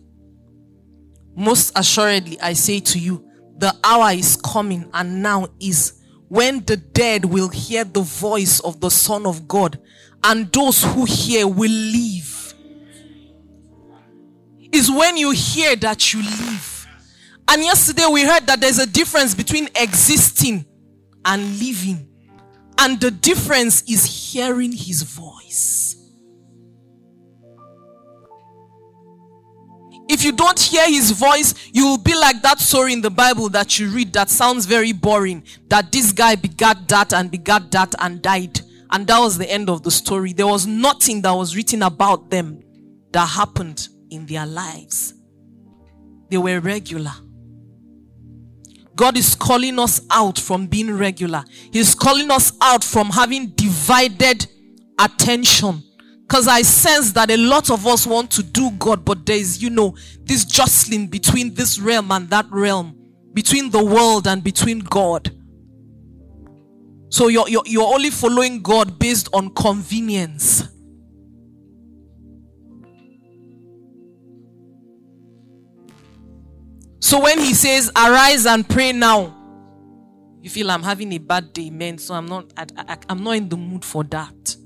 Most 1.34 1.76
assuredly, 1.76 2.40
I 2.40 2.52
say 2.52 2.78
to 2.78 3.00
you, 3.00 3.28
the 3.56 3.74
hour 3.82 4.12
is 4.12 4.36
coming 4.36 4.88
and 4.94 5.20
now 5.20 5.48
is 5.58 6.00
when 6.28 6.64
the 6.66 6.76
dead 6.76 7.24
will 7.24 7.48
hear 7.48 7.82
the 7.82 8.02
voice 8.02 8.60
of 8.60 8.78
the 8.80 8.90
Son 8.90 9.26
of 9.26 9.48
God, 9.48 9.80
and 10.22 10.52
those 10.52 10.84
who 10.84 11.04
hear 11.04 11.48
will 11.48 11.68
live. 11.68 12.54
Is 14.70 14.88
when 14.88 15.16
you 15.16 15.32
hear 15.32 15.74
that 15.74 16.12
you 16.12 16.22
live. 16.22 16.73
And 17.48 17.62
yesterday 17.62 18.06
we 18.10 18.24
heard 18.24 18.46
that 18.46 18.60
there's 18.60 18.78
a 18.78 18.86
difference 18.86 19.34
between 19.34 19.68
existing 19.74 20.64
and 21.24 21.58
living. 21.58 22.08
And 22.78 23.00
the 23.00 23.10
difference 23.10 23.82
is 23.82 24.04
hearing 24.04 24.72
his 24.72 25.02
voice. 25.02 25.96
If 30.08 30.22
you 30.22 30.32
don't 30.32 30.60
hear 30.60 30.86
his 30.86 31.12
voice, 31.12 31.54
you 31.72 31.86
will 31.86 31.98
be 31.98 32.14
like 32.14 32.42
that 32.42 32.60
story 32.60 32.92
in 32.92 33.00
the 33.00 33.10
Bible 33.10 33.48
that 33.50 33.78
you 33.78 33.88
read 33.88 34.12
that 34.12 34.28
sounds 34.28 34.66
very 34.66 34.92
boring. 34.92 35.44
That 35.68 35.92
this 35.92 36.12
guy 36.12 36.34
begat 36.34 36.88
that 36.88 37.12
and 37.14 37.30
begat 37.30 37.70
that 37.70 37.94
and 37.98 38.20
died. 38.20 38.60
And 38.90 39.06
that 39.06 39.18
was 39.18 39.38
the 39.38 39.50
end 39.50 39.70
of 39.70 39.82
the 39.82 39.90
story. 39.90 40.32
There 40.32 40.46
was 40.46 40.66
nothing 40.66 41.22
that 41.22 41.32
was 41.32 41.56
written 41.56 41.82
about 41.82 42.30
them 42.30 42.62
that 43.12 43.26
happened 43.26 43.88
in 44.10 44.26
their 44.26 44.46
lives. 44.46 45.14
They 46.28 46.38
were 46.38 46.60
regular. 46.60 47.12
God 48.96 49.16
is 49.16 49.34
calling 49.34 49.78
us 49.78 50.00
out 50.10 50.38
from 50.38 50.66
being 50.66 50.96
regular. 50.96 51.44
He's 51.72 51.94
calling 51.94 52.30
us 52.30 52.52
out 52.60 52.84
from 52.84 53.10
having 53.10 53.48
divided 53.48 54.46
attention. 54.98 55.82
Because 56.22 56.48
I 56.48 56.62
sense 56.62 57.12
that 57.12 57.30
a 57.30 57.36
lot 57.36 57.70
of 57.70 57.86
us 57.86 58.06
want 58.06 58.30
to 58.32 58.42
do 58.42 58.70
God, 58.72 59.04
but 59.04 59.26
there's, 59.26 59.62
you 59.62 59.70
know, 59.70 59.96
this 60.22 60.44
jostling 60.44 61.08
between 61.08 61.54
this 61.54 61.78
realm 61.78 62.10
and 62.12 62.30
that 62.30 62.46
realm, 62.50 62.96
between 63.34 63.70
the 63.70 63.84
world 63.84 64.26
and 64.26 64.42
between 64.42 64.78
God. 64.78 65.30
So 67.10 67.28
you're, 67.28 67.48
you're, 67.48 67.62
you're 67.66 67.94
only 67.94 68.10
following 68.10 68.62
God 68.62 68.98
based 68.98 69.28
on 69.32 69.50
convenience. 69.54 70.64
So 77.04 77.20
when 77.20 77.38
he 77.38 77.52
says, 77.52 77.92
arise 77.94 78.46
and 78.46 78.66
pray 78.66 78.90
now, 78.90 79.36
you 80.40 80.48
feel 80.48 80.70
I'm 80.70 80.82
having 80.82 81.12
a 81.12 81.18
bad 81.18 81.52
day, 81.52 81.68
man. 81.68 81.98
So 81.98 82.14
I'm 82.14 82.24
not, 82.24 82.50
I, 82.56 82.64
I, 82.78 82.96
I'm 83.10 83.22
not 83.22 83.32
in 83.32 83.46
the 83.50 83.58
mood 83.58 83.84
for 83.84 84.04
that. 84.04 84.56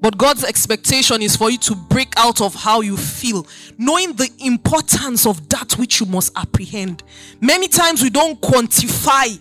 But 0.00 0.18
God's 0.18 0.42
expectation 0.42 1.22
is 1.22 1.36
for 1.36 1.52
you 1.52 1.58
to 1.58 1.76
break 1.76 2.14
out 2.16 2.40
of 2.40 2.52
how 2.52 2.80
you 2.80 2.96
feel, 2.96 3.46
knowing 3.78 4.14
the 4.14 4.28
importance 4.40 5.24
of 5.24 5.48
that 5.50 5.78
which 5.78 6.00
you 6.00 6.06
must 6.06 6.36
apprehend. 6.36 7.04
Many 7.40 7.68
times 7.68 8.02
we 8.02 8.10
don't 8.10 8.40
quantify 8.40 9.38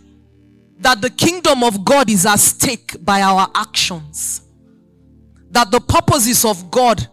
that 0.77 1.01
the 1.01 1.10
kingdom 1.10 1.63
of 1.63 1.84
God 1.84 2.12
is 2.12 2.27
at 2.27 2.38
stake 2.38 3.03
by 3.03 3.24
our 3.24 3.50
actions. 3.55 4.43
That 5.50 5.72
the 5.72 5.79
purposes 5.79 6.46
of 6.46 6.70
God 6.70 7.08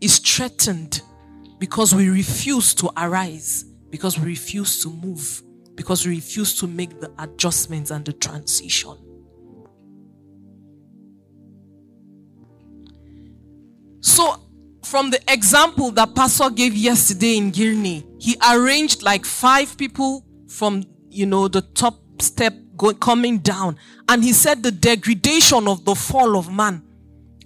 is 0.00 0.18
threatened 0.18 1.02
because 1.60 1.94
we 1.94 2.08
refuse 2.08 2.74
to 2.74 2.90
arise, 2.96 3.64
because 3.90 4.18
we 4.18 4.24
refuse 4.24 4.82
to 4.82 4.88
move, 4.88 5.42
because 5.74 6.06
we 6.06 6.14
refuse 6.14 6.58
to 6.58 6.66
make 6.66 6.98
the 7.00 7.12
adjustments 7.18 7.90
and 7.90 8.04
the 8.06 8.14
transition. 8.14 8.96
So, 14.00 14.40
from 14.82 15.10
the 15.10 15.20
example 15.28 15.90
that 15.90 16.14
Pastor 16.14 16.48
gave 16.48 16.74
yesterday 16.74 17.36
in 17.36 17.52
Girne, 17.52 18.04
he 18.18 18.36
arranged 18.50 19.02
like 19.02 19.26
five 19.26 19.76
people 19.76 20.24
from, 20.48 20.82
you 21.10 21.26
know, 21.26 21.46
the 21.46 21.60
top 21.60 22.00
step 22.22 22.54
going, 22.78 22.96
coming 22.96 23.38
down. 23.38 23.76
And 24.08 24.24
he 24.24 24.32
said 24.32 24.62
the 24.62 24.72
degradation 24.72 25.68
of 25.68 25.84
the 25.84 25.94
fall 25.94 26.38
of 26.38 26.50
man 26.50 26.82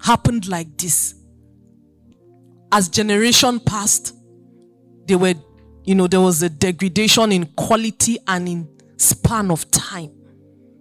happened 0.01 0.47
like 0.47 0.79
this 0.79 1.17
as 2.75 2.89
generation 2.89 3.61
passed, 3.61 4.17
they 5.07 5.15
were, 5.15 5.35
you 5.85 5.95
know, 5.95 6.09
there 6.09 6.21
was 6.21 6.43
a 6.43 6.49
degradation 6.49 7.31
in 7.31 7.47
quality 7.55 8.19
and 8.27 8.49
in 8.49 8.69
span 8.97 9.53
of 9.53 9.71
time. 9.71 10.11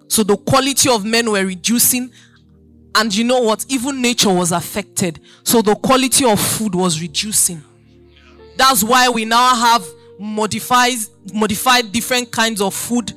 So 0.08 0.24
the 0.24 0.36
quality 0.36 0.90
of 0.90 1.06
men 1.06 1.30
were 1.30 1.46
reducing. 1.46 2.12
And 2.96 3.14
you 3.14 3.24
know 3.24 3.42
what? 3.42 3.68
Even 3.70 4.02
nature 4.02 4.34
was 4.34 4.52
affected. 4.52 5.20
So 5.44 5.62
the 5.62 5.76
quality 5.76 6.26
of 6.26 6.40
food 6.40 6.74
was 6.74 7.00
reducing. 7.00 7.62
That's 8.58 8.84
why 8.84 9.10
we 9.10 9.26
now 9.26 9.54
have 9.54 9.86
modified, 10.20 10.98
modified 11.32 11.92
different 11.92 12.32
kinds 12.32 12.60
of 12.60 12.74
food 12.74 13.14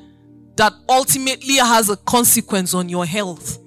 that 0.56 0.75
ultimately 0.87 1.56
has 1.56 1.88
a 1.88 1.97
consequence 1.97 2.75
on 2.75 2.90
your 2.90 3.06
health. 3.06 3.59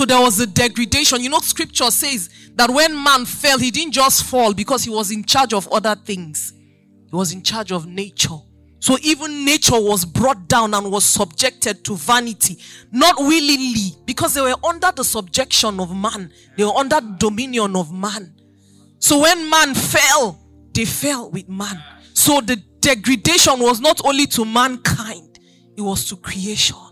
So 0.00 0.06
there 0.06 0.18
was 0.18 0.40
a 0.40 0.46
degradation. 0.46 1.20
You 1.20 1.28
know, 1.28 1.40
scripture 1.40 1.90
says 1.90 2.30
that 2.54 2.70
when 2.70 2.94
man 3.04 3.26
fell, 3.26 3.58
he 3.58 3.70
didn't 3.70 3.92
just 3.92 4.24
fall 4.24 4.54
because 4.54 4.82
he 4.82 4.88
was 4.88 5.10
in 5.10 5.24
charge 5.24 5.52
of 5.52 5.68
other 5.70 5.94
things, 5.94 6.54
he 7.10 7.14
was 7.14 7.34
in 7.34 7.42
charge 7.42 7.70
of 7.70 7.86
nature. 7.86 8.38
So 8.78 8.96
even 9.02 9.44
nature 9.44 9.78
was 9.78 10.06
brought 10.06 10.48
down 10.48 10.72
and 10.72 10.90
was 10.90 11.04
subjected 11.04 11.84
to 11.84 11.96
vanity, 11.96 12.56
not 12.90 13.18
willingly, 13.18 13.90
because 14.06 14.32
they 14.32 14.40
were 14.40 14.54
under 14.64 14.90
the 14.90 15.04
subjection 15.04 15.78
of 15.78 15.94
man, 15.94 16.32
they 16.56 16.64
were 16.64 16.78
under 16.78 17.02
dominion 17.18 17.76
of 17.76 17.92
man. 17.92 18.34
So 19.00 19.20
when 19.20 19.50
man 19.50 19.74
fell, 19.74 20.40
they 20.72 20.86
fell 20.86 21.30
with 21.30 21.46
man. 21.46 21.78
So 22.14 22.40
the 22.40 22.56
degradation 22.80 23.58
was 23.58 23.80
not 23.80 24.00
only 24.06 24.24
to 24.28 24.46
mankind, 24.46 25.38
it 25.76 25.82
was 25.82 26.08
to 26.08 26.16
creation. 26.16 26.89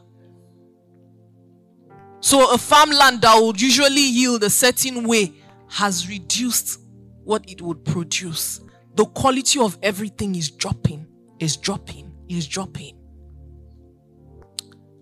So 2.20 2.52
a 2.52 2.58
farmland 2.58 3.22
that 3.22 3.40
would 3.40 3.60
usually 3.60 4.02
yield 4.02 4.42
a 4.42 4.50
certain 4.50 5.06
way 5.06 5.32
has 5.68 6.08
reduced 6.08 6.80
what 7.24 7.48
it 7.48 7.60
would 7.62 7.84
produce. 7.84 8.60
The 8.94 9.04
quality 9.04 9.60
of 9.60 9.78
everything 9.82 10.34
is 10.34 10.50
dropping, 10.50 11.06
is 11.38 11.56
dropping, 11.56 12.12
is 12.28 12.48
dropping. 12.48 12.98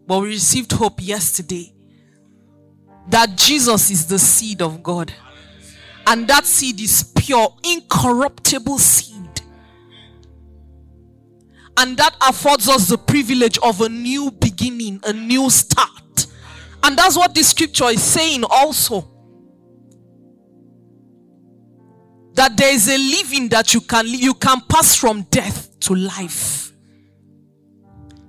But 0.07 0.21
we 0.21 0.29
received 0.29 0.73
hope 0.73 1.01
yesterday 1.03 1.73
that 3.09 3.37
Jesus 3.37 3.91
is 3.91 4.07
the 4.07 4.19
seed 4.19 4.61
of 4.61 4.83
God. 4.83 5.13
And 6.07 6.29
that 6.29 6.45
seed 6.45 6.81
is 6.81 7.13
pure, 7.17 7.57
incorruptible 7.65 8.79
seed. 8.79 9.41
And 11.77 11.97
that 11.97 12.15
affords 12.27 12.69
us 12.69 12.89
the 12.89 12.99
privilege 12.99 13.59
of 13.59 13.81
a 13.81 13.89
new 13.89 14.31
beginning, 14.31 15.01
a 15.05 15.13
new 15.13 15.51
start. 15.51 15.91
And 16.87 16.97
that's 16.97 17.17
what 17.17 17.35
this 17.35 17.49
scripture 17.49 17.87
is 17.87 18.01
saying 18.01 18.45
also. 18.49 19.01
That 22.35 22.57
there 22.57 22.73
is 22.73 22.89
a 22.89 22.97
living 22.97 23.49
that 23.49 23.75
you 23.75 23.81
can 23.81 24.07
you 24.07 24.35
can 24.35 24.61
pass 24.69 24.95
from 24.95 25.23
death 25.23 25.81
to 25.81 25.97
life. 25.97 26.71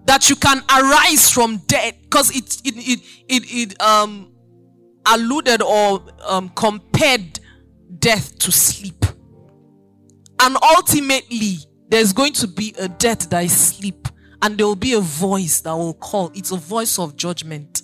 That 0.05 0.27
you 0.27 0.35
can 0.37 0.63
arise 0.75 1.29
from 1.29 1.57
death 1.67 2.01
because 2.01 2.35
it 2.35 2.61
it 2.65 2.75
it 2.77 2.99
it, 3.27 3.43
it 3.71 3.81
um 3.81 4.31
alluded 5.05 5.61
or 5.61 6.03
um, 6.25 6.49
compared 6.49 7.39
death 7.99 8.39
to 8.39 8.51
sleep. 8.51 9.05
And 10.39 10.57
ultimately, 10.75 11.57
there's 11.89 12.11
going 12.11 12.33
to 12.33 12.47
be 12.47 12.73
a 12.79 12.87
death 12.89 13.29
that 13.29 13.43
is 13.43 13.55
sleep, 13.55 14.07
and 14.41 14.57
there 14.57 14.65
will 14.65 14.75
be 14.75 14.93
a 14.93 14.99
voice 14.99 15.61
that 15.61 15.73
will 15.73 15.93
call. 15.93 16.31
It's 16.33 16.51
a 16.51 16.57
voice 16.57 16.97
of 16.97 17.15
judgment. 17.15 17.83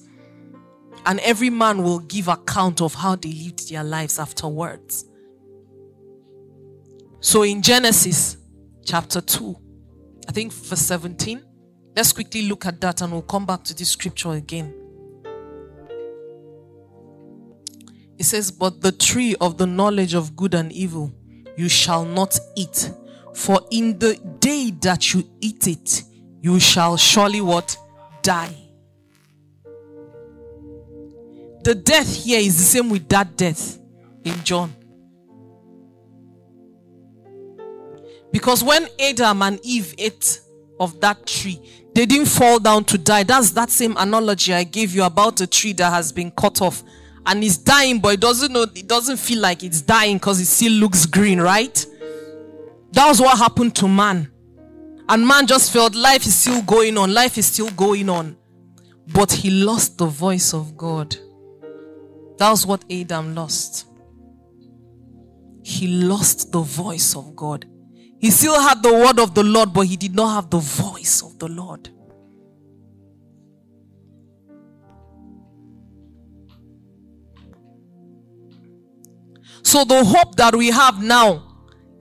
And 1.06 1.20
every 1.20 1.50
man 1.50 1.84
will 1.84 2.00
give 2.00 2.28
account 2.28 2.82
of 2.82 2.94
how 2.94 3.16
they 3.16 3.32
lived 3.32 3.70
their 3.70 3.84
lives 3.84 4.20
afterwards. 4.20 5.06
So 7.20 7.44
in 7.44 7.62
Genesis 7.62 8.38
chapter 8.86 9.22
2, 9.22 9.56
I 10.28 10.32
think 10.32 10.54
verse 10.54 10.80
17, 10.80 11.44
let's 11.96 12.14
quickly 12.14 12.44
look 12.48 12.66
at 12.66 12.80
that 12.82 13.02
and 13.02 13.12
we'll 13.12 13.22
come 13.22 13.46
back 13.46 13.64
to 13.66 13.76
this 13.76 13.90
scripture 13.90 14.32
again. 14.32 14.74
It 18.18 18.26
says, 18.26 18.52
But 18.52 18.82
the 18.82 18.92
tree 18.92 19.36
of 19.42 19.58
the 19.58 19.68
knowledge 19.68 20.14
of 20.14 20.36
good 20.36 20.54
and 20.54 20.72
evil 20.72 21.12
you 21.58 21.70
shall 21.70 22.06
not 22.06 22.38
eat, 22.56 22.92
for 23.34 23.62
in 23.72 24.00
the 24.00 24.16
day 24.40 24.72
that 24.82 25.14
you 25.14 25.24
eat 25.42 25.68
it, 25.68 26.04
you 26.42 26.60
shall 26.60 26.98
surely 26.98 27.42
what? 27.42 27.78
Die. 28.22 28.63
The 31.64 31.76
death 31.76 32.24
here 32.24 32.40
is 32.40 32.58
the 32.58 32.64
same 32.64 32.90
with 32.90 33.08
that 33.10 33.36
death 33.38 33.80
in 34.24 34.36
John. 34.44 34.74
Because 38.32 38.64
when 38.64 38.88
Adam 39.00 39.42
and 39.44 39.60
Eve 39.64 39.94
ate 39.98 40.42
of 40.80 41.00
that 41.02 41.26
tree, 41.26 41.62
they 41.94 42.06
didn't 42.06 42.28
fall 42.28 42.60
down 42.60 42.84
to 42.86 42.98
die. 42.98 43.24
That's 43.24 43.52
that 43.52 43.70
same 43.70 43.96
analogy 43.98 44.54
I 44.54 44.64
gave 44.64 44.96
you 44.96 45.04
about 45.04 45.40
a 45.42 45.48
tree 45.48 45.74
that 45.74 45.92
has 45.92 46.12
been 46.12 46.32
cut 46.32 46.62
off 46.62 46.84
and 47.26 47.44
it's 47.44 47.58
dying, 47.58 48.00
but 48.00 48.16
it 48.16 48.20
doesn't 48.20 48.52
know 48.52 48.64
it 48.64 48.88
doesn't 48.88 49.18
feel 49.18 49.40
like 49.40 49.64
it's 49.64 49.82
dying 49.82 50.18
because 50.18 50.40
it 50.40 50.46
still 50.46 50.74
looks 50.74 51.06
green, 51.06 51.40
right? 51.40 51.86
That 52.92 53.08
was 53.08 53.22
what 53.22 53.38
happened 53.38 53.76
to 53.78 53.88
man. 53.88 54.30
And 55.08 55.28
man 55.28 55.48
just 55.48 55.72
felt 55.72 55.96
life 55.96 56.26
is 56.26 56.36
still 56.36 56.62
going 56.64 56.98
on, 56.98 57.14
life 57.14 57.38
is 57.38 57.46
still 57.46 57.70
going 57.72 58.10
on. 58.10 58.36
But 59.14 59.32
he 59.32 59.50
lost 59.52 59.98
the 59.98 60.06
voice 60.06 60.54
of 60.54 60.78
God. 60.78 61.16
That 62.44 62.50
was 62.50 62.66
what 62.66 62.84
Adam 62.92 63.36
lost. 63.36 63.88
He 65.64 65.88
lost 65.88 66.52
the 66.52 66.60
voice 66.60 67.16
of 67.16 67.38
God. 67.38 67.66
He 68.20 68.32
still 68.32 68.60
had 68.60 68.84
the 68.84 68.92
word 68.92 69.18
of 69.18 69.34
the 69.34 69.44
Lord, 69.46 69.72
but 69.72 69.88
he 69.88 69.96
did 69.96 70.14
not 70.14 70.36
have 70.36 70.50
the 70.50 70.58
voice 70.58 71.24
of 71.24 71.40
the 71.40 71.48
Lord. 71.48 71.88
So 79.62 79.86
the 79.86 80.04
hope 80.04 80.36
that 80.36 80.54
we 80.54 80.68
have 80.68 81.02
now 81.02 81.44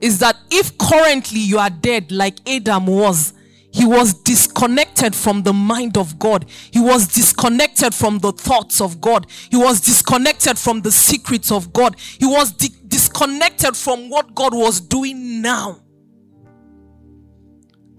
is 0.01 0.19
that 0.19 0.35
if 0.51 0.77
currently 0.77 1.39
you 1.39 1.57
are 1.57 1.69
dead 1.69 2.11
like 2.11 2.45
Adam 2.49 2.87
was, 2.87 3.31
he 3.73 3.85
was 3.87 4.13
disconnected 4.13 5.15
from 5.15 5.41
the 5.41 5.51
mind 5.51 5.97
of 5.97 6.19
God. 6.19 6.45
He 6.71 6.79
was 6.79 7.07
disconnected 7.07 7.95
from 7.95 8.19
the 8.19 8.31
thoughts 8.31 8.79
of 8.79 9.01
God. 9.01 9.25
He 9.49 9.57
was 9.57 9.81
disconnected 9.81 10.59
from 10.59 10.81
the 10.81 10.91
secrets 10.91 11.51
of 11.51 11.73
God. 11.73 11.95
He 11.99 12.27
was 12.27 12.51
di- 12.51 12.69
disconnected 12.87 13.75
from 13.75 14.11
what 14.11 14.35
God 14.35 14.53
was 14.53 14.79
doing 14.79 15.41
now. 15.41 15.81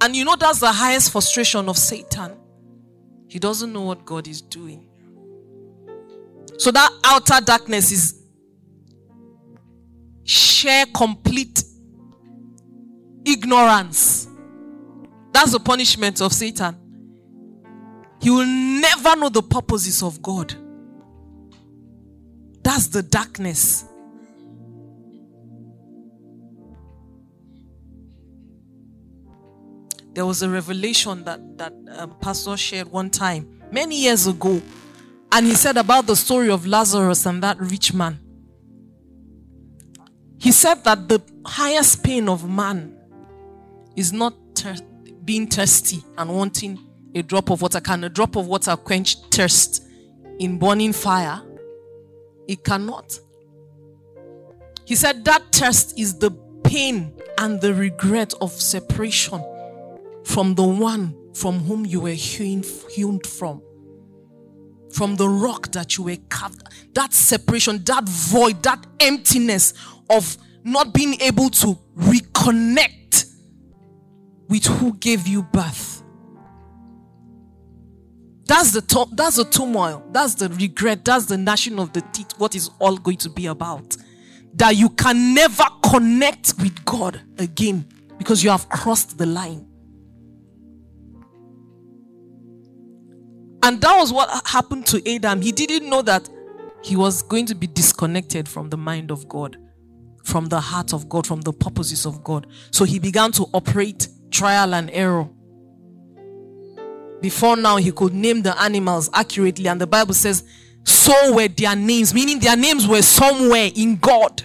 And 0.00 0.14
you 0.14 0.24
know, 0.24 0.36
that's 0.36 0.60
the 0.60 0.70
highest 0.70 1.10
frustration 1.10 1.68
of 1.68 1.76
Satan. 1.76 2.36
He 3.26 3.40
doesn't 3.40 3.72
know 3.72 3.82
what 3.82 4.04
God 4.04 4.28
is 4.28 4.42
doing. 4.42 4.88
So 6.56 6.70
that 6.70 6.90
outer 7.02 7.44
darkness 7.44 7.90
is 7.90 8.22
share 10.22 10.86
complete 10.94 11.64
ignorance. 13.24 14.23
That's 15.34 15.50
the 15.50 15.58
punishment 15.58 16.20
of 16.22 16.32
Satan. 16.32 16.76
He 18.22 18.30
will 18.30 18.46
never 18.46 19.16
know 19.16 19.28
the 19.28 19.42
purposes 19.42 20.00
of 20.00 20.22
God. 20.22 20.54
That's 22.62 22.86
the 22.86 23.02
darkness. 23.02 23.84
There 30.12 30.24
was 30.24 30.42
a 30.42 30.48
revelation 30.48 31.24
that 31.24 31.58
that 31.58 31.72
um, 31.96 32.16
pastor 32.20 32.56
shared 32.56 32.92
one 32.92 33.10
time 33.10 33.60
many 33.72 34.00
years 34.02 34.28
ago, 34.28 34.62
and 35.32 35.46
he 35.46 35.56
said 35.56 35.76
about 35.76 36.06
the 36.06 36.14
story 36.14 36.48
of 36.48 36.64
Lazarus 36.64 37.26
and 37.26 37.42
that 37.42 37.58
rich 37.58 37.92
man. 37.92 38.20
He 40.38 40.52
said 40.52 40.84
that 40.84 41.08
the 41.08 41.20
highest 41.44 42.04
pain 42.04 42.28
of 42.28 42.48
man 42.48 42.96
is 43.96 44.12
not 44.12 44.34
being 45.24 45.46
thirsty 45.46 46.02
and 46.18 46.30
wanting 46.34 46.78
a 47.14 47.22
drop 47.22 47.50
of 47.50 47.62
water. 47.62 47.80
Can 47.80 48.04
a 48.04 48.08
drop 48.08 48.36
of 48.36 48.46
water 48.46 48.76
quench 48.76 49.16
thirst 49.30 49.86
in 50.38 50.58
burning 50.58 50.92
fire? 50.92 51.42
It 52.48 52.64
cannot. 52.64 53.18
He 54.84 54.94
said 54.94 55.24
that 55.24 55.42
thirst 55.52 55.98
is 55.98 56.18
the 56.18 56.30
pain 56.64 57.14
and 57.38 57.60
the 57.60 57.74
regret 57.74 58.34
of 58.40 58.52
separation 58.52 59.42
from 60.24 60.54
the 60.54 60.64
one 60.64 61.16
from 61.34 61.60
whom 61.60 61.84
you 61.84 62.00
were 62.00 62.10
hewn, 62.10 62.62
hewn 62.90 63.20
from. 63.20 63.62
From 64.92 65.16
the 65.16 65.28
rock 65.28 65.72
that 65.72 65.96
you 65.96 66.04
were 66.04 66.16
carved. 66.28 66.62
That 66.94 67.12
separation, 67.12 67.82
that 67.84 68.08
void, 68.08 68.62
that 68.62 68.86
emptiness 69.00 69.74
of 70.08 70.36
not 70.62 70.94
being 70.94 71.20
able 71.20 71.50
to 71.50 71.78
reconnect 71.98 73.03
with 74.48 74.66
who 74.66 74.94
gave 74.94 75.26
you 75.26 75.42
birth. 75.42 76.02
That's 78.46 78.72
the 78.72 78.82
top, 78.82 79.08
that's 79.12 79.36
the 79.36 79.44
turmoil, 79.44 80.06
that's 80.12 80.34
the 80.34 80.50
regret, 80.50 81.04
that's 81.04 81.26
the 81.26 81.38
gnashing 81.38 81.78
of 81.78 81.92
the 81.92 82.02
teeth, 82.12 82.32
what 82.36 82.54
is 82.54 82.70
all 82.78 82.96
going 82.96 83.16
to 83.18 83.30
be 83.30 83.46
about. 83.46 83.96
That 84.54 84.76
you 84.76 84.90
can 84.90 85.34
never 85.34 85.64
connect 85.90 86.54
with 86.58 86.84
God 86.84 87.20
again 87.38 87.86
because 88.18 88.44
you 88.44 88.50
have 88.50 88.68
crossed 88.68 89.16
the 89.16 89.26
line. 89.26 89.66
And 93.62 93.80
that 93.80 93.96
was 93.96 94.12
what 94.12 94.46
happened 94.46 94.86
to 94.88 95.14
Adam. 95.14 95.40
He 95.40 95.50
didn't 95.50 95.88
know 95.88 96.02
that 96.02 96.28
he 96.82 96.96
was 96.96 97.22
going 97.22 97.46
to 97.46 97.54
be 97.54 97.66
disconnected 97.66 98.46
from 98.46 98.68
the 98.68 98.76
mind 98.76 99.10
of 99.10 99.26
God 99.26 99.56
from 100.24 100.46
the 100.46 100.58
heart 100.58 100.92
of 100.92 101.08
God, 101.08 101.26
from 101.26 101.42
the 101.42 101.52
purposes 101.52 102.06
of 102.06 102.24
God. 102.24 102.46
So 102.70 102.84
he 102.84 102.98
began 102.98 103.30
to 103.32 103.46
operate 103.52 104.08
trial 104.34 104.74
and 104.74 104.90
error. 104.90 105.28
Before 107.20 107.56
now, 107.56 107.76
he 107.76 107.92
could 107.92 108.12
name 108.12 108.42
the 108.42 108.60
animals 108.60 109.08
accurately, 109.14 109.68
and 109.68 109.80
the 109.80 109.86
Bible 109.86 110.12
says, 110.12 110.44
so 110.84 111.34
were 111.34 111.48
their 111.48 111.74
names, 111.74 112.12
meaning 112.12 112.38
their 112.38 112.56
names 112.56 112.86
were 112.86 113.00
somewhere 113.00 113.70
in 113.74 113.96
God. 113.96 114.42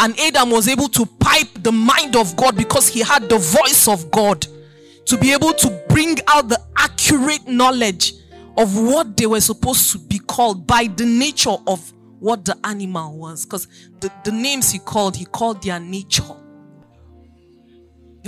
And 0.00 0.18
Adam 0.18 0.50
was 0.50 0.66
able 0.66 0.88
to 0.88 1.06
pipe 1.06 1.48
the 1.62 1.70
mind 1.70 2.16
of 2.16 2.34
God 2.36 2.56
because 2.56 2.88
he 2.88 3.00
had 3.00 3.28
the 3.28 3.38
voice 3.38 3.86
of 3.86 4.10
God 4.10 4.46
to 5.06 5.16
be 5.18 5.32
able 5.32 5.52
to 5.52 5.84
bring 5.88 6.18
out 6.26 6.48
the 6.48 6.60
accurate 6.76 7.46
knowledge 7.46 8.14
of 8.56 8.76
what 8.76 9.16
they 9.16 9.26
were 9.26 9.40
supposed 9.40 9.92
to 9.92 9.98
be 9.98 10.18
called 10.18 10.66
by 10.66 10.88
the 10.96 11.06
nature 11.06 11.56
of 11.66 11.92
what 12.18 12.44
the 12.44 12.56
animal 12.64 13.16
was. 13.16 13.44
Because 13.44 13.68
the, 14.00 14.10
the 14.24 14.32
names 14.32 14.72
he 14.72 14.78
called, 14.78 15.16
he 15.16 15.24
called 15.24 15.62
their 15.62 15.78
nature. 15.78 16.34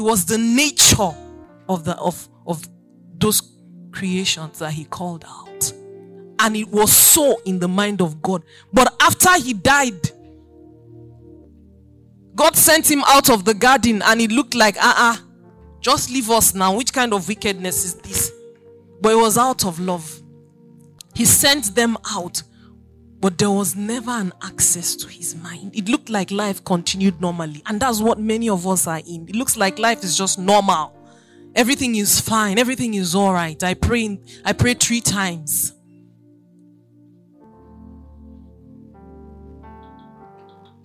It 0.00 0.04
was 0.04 0.24
the 0.24 0.38
nature 0.38 1.14
of 1.68 1.84
the 1.84 1.94
of 1.98 2.26
of 2.46 2.66
those 3.18 3.42
creations 3.92 4.58
that 4.60 4.72
he 4.72 4.86
called 4.86 5.26
out. 5.28 5.74
And 6.38 6.56
it 6.56 6.68
was 6.68 6.90
so 6.90 7.38
in 7.44 7.58
the 7.58 7.68
mind 7.68 8.00
of 8.00 8.22
God. 8.22 8.42
But 8.72 8.94
after 8.98 9.38
he 9.38 9.52
died, 9.52 10.10
God 12.34 12.56
sent 12.56 12.90
him 12.90 13.02
out 13.08 13.28
of 13.28 13.44
the 13.44 13.52
garden 13.52 14.00
and 14.00 14.22
it 14.22 14.32
looked 14.32 14.54
like, 14.54 14.76
ah, 14.80 15.18
uh-uh, 15.18 15.26
just 15.82 16.10
leave 16.10 16.30
us 16.30 16.54
now. 16.54 16.74
Which 16.74 16.94
kind 16.94 17.12
of 17.12 17.28
wickedness 17.28 17.84
is 17.84 17.94
this? 17.96 18.32
But 19.02 19.12
it 19.12 19.16
was 19.16 19.36
out 19.36 19.66
of 19.66 19.78
love. 19.78 20.22
He 21.14 21.26
sent 21.26 21.74
them 21.74 21.98
out, 22.10 22.42
but 23.20 23.36
there 23.36 23.50
was 23.50 23.76
never 23.76 24.10
an 24.10 24.32
access 24.42 24.96
to 24.96 25.06
his 25.06 25.36
mind. 25.36 25.76
It 25.76 25.88
looked 25.88 26.08
like 26.08 26.30
life 26.30 26.64
continued 26.64 27.20
normally. 27.20 27.62
And 27.66 27.78
that's 27.78 28.00
what 28.00 28.18
many 28.18 28.48
of 28.48 28.66
us 28.66 28.86
are 28.86 29.02
in. 29.06 29.28
It 29.28 29.36
looks 29.36 29.58
like 29.58 29.78
life 29.78 30.02
is 30.02 30.16
just 30.16 30.38
normal. 30.38 30.96
Everything 31.54 31.96
is 31.96 32.18
fine. 32.20 32.58
Everything 32.58 32.94
is 32.94 33.14
all 33.14 33.32
right. 33.34 33.62
I 33.62 33.74
pray, 33.74 34.18
I 34.44 34.54
pray 34.54 34.72
three 34.74 35.02
times. 35.02 35.74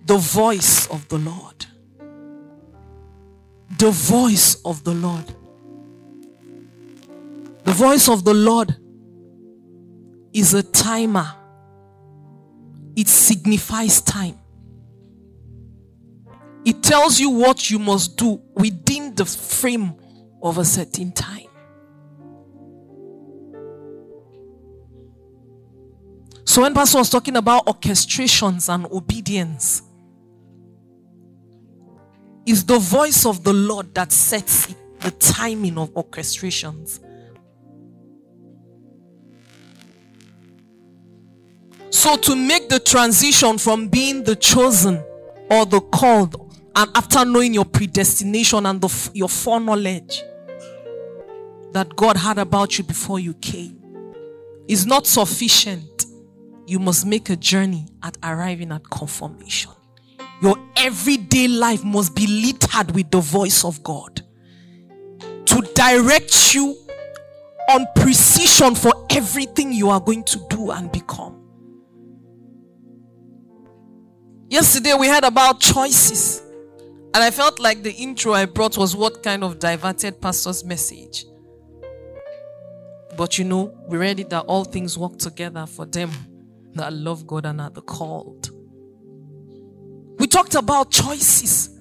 The 0.04 0.18
voice 0.18 0.86
of 0.88 1.08
the 1.08 1.18
Lord. 1.18 1.66
The 3.78 3.90
voice 3.90 4.56
of 4.64 4.84
the 4.84 4.94
Lord. 4.94 5.24
The 7.64 7.72
voice 7.72 8.08
of 8.08 8.24
the 8.24 8.34
Lord 8.34 8.76
is 10.32 10.52
a 10.54 10.62
timer. 10.62 11.34
It 12.96 13.08
signifies 13.08 14.00
time. 14.00 14.38
It 16.64 16.82
tells 16.82 17.20
you 17.20 17.30
what 17.30 17.70
you 17.70 17.78
must 17.78 18.16
do 18.16 18.40
within 18.54 19.14
the 19.14 19.24
frame 19.24 19.94
of 20.42 20.58
a 20.58 20.64
certain 20.64 21.12
time. 21.12 21.46
So 26.44 26.62
when 26.62 26.74
Pastor 26.74 26.98
was 26.98 27.10
talking 27.10 27.36
about 27.36 27.66
orchestrations 27.66 28.72
and 28.72 28.86
obedience, 28.86 29.82
it's 32.46 32.62
the 32.62 32.78
voice 32.78 33.26
of 33.26 33.44
the 33.44 33.52
Lord 33.52 33.94
that 33.94 34.10
sets 34.10 34.74
the 35.00 35.10
timing 35.10 35.76
of 35.76 35.92
orchestrations. 35.94 37.00
So 41.90 42.16
to 42.16 42.36
make 42.36 42.68
the 42.68 42.80
transition 42.80 43.58
from 43.58 43.88
being 43.88 44.24
the 44.24 44.36
chosen 44.36 45.02
or 45.50 45.66
the 45.66 45.80
called 45.80 46.46
and 46.74 46.90
after 46.94 47.24
knowing 47.24 47.54
your 47.54 47.64
predestination 47.64 48.66
and 48.66 48.80
the, 48.80 49.10
your 49.14 49.28
foreknowledge 49.28 50.22
that 51.72 51.94
God 51.96 52.16
had 52.16 52.38
about 52.38 52.76
you 52.78 52.84
before 52.84 53.18
you 53.18 53.34
came 53.34 53.80
is 54.68 54.86
not 54.86 55.06
sufficient. 55.06 56.06
You 56.66 56.78
must 56.78 57.06
make 57.06 57.30
a 57.30 57.36
journey 57.36 57.86
at 58.02 58.18
arriving 58.22 58.72
at 58.72 58.82
conformation. 58.90 59.72
Your 60.42 60.58
everyday 60.76 61.48
life 61.48 61.84
must 61.84 62.14
be 62.14 62.26
littered 62.26 62.94
with 62.94 63.10
the 63.10 63.20
voice 63.20 63.64
of 63.64 63.82
God 63.82 64.22
to 65.46 65.70
direct 65.74 66.54
you 66.54 66.76
on 67.70 67.86
precision 67.94 68.74
for 68.74 68.92
everything 69.10 69.72
you 69.72 69.88
are 69.88 70.00
going 70.00 70.24
to 70.24 70.40
do 70.50 70.72
and 70.72 70.90
become. 70.92 71.45
Yesterday 74.56 74.94
we 74.94 75.06
heard 75.06 75.24
about 75.24 75.60
choices. 75.60 76.40
And 77.12 77.22
I 77.22 77.30
felt 77.30 77.60
like 77.60 77.82
the 77.82 77.92
intro 77.92 78.32
I 78.32 78.46
brought 78.46 78.78
was 78.78 78.96
what 78.96 79.22
kind 79.22 79.44
of 79.44 79.58
diverted 79.58 80.18
pastor's 80.18 80.64
message. 80.64 81.26
But 83.18 83.36
you 83.36 83.44
know, 83.44 83.78
we 83.86 83.98
read 83.98 84.18
it 84.18 84.30
that 84.30 84.46
all 84.46 84.64
things 84.64 84.96
work 84.96 85.18
together 85.18 85.66
for 85.66 85.84
them 85.84 86.10
that 86.72 86.90
love 86.90 87.26
God 87.26 87.44
and 87.44 87.60
are 87.60 87.68
the 87.68 87.82
called. 87.82 88.48
We 90.18 90.26
talked 90.26 90.54
about 90.54 90.90
choices. 90.90 91.78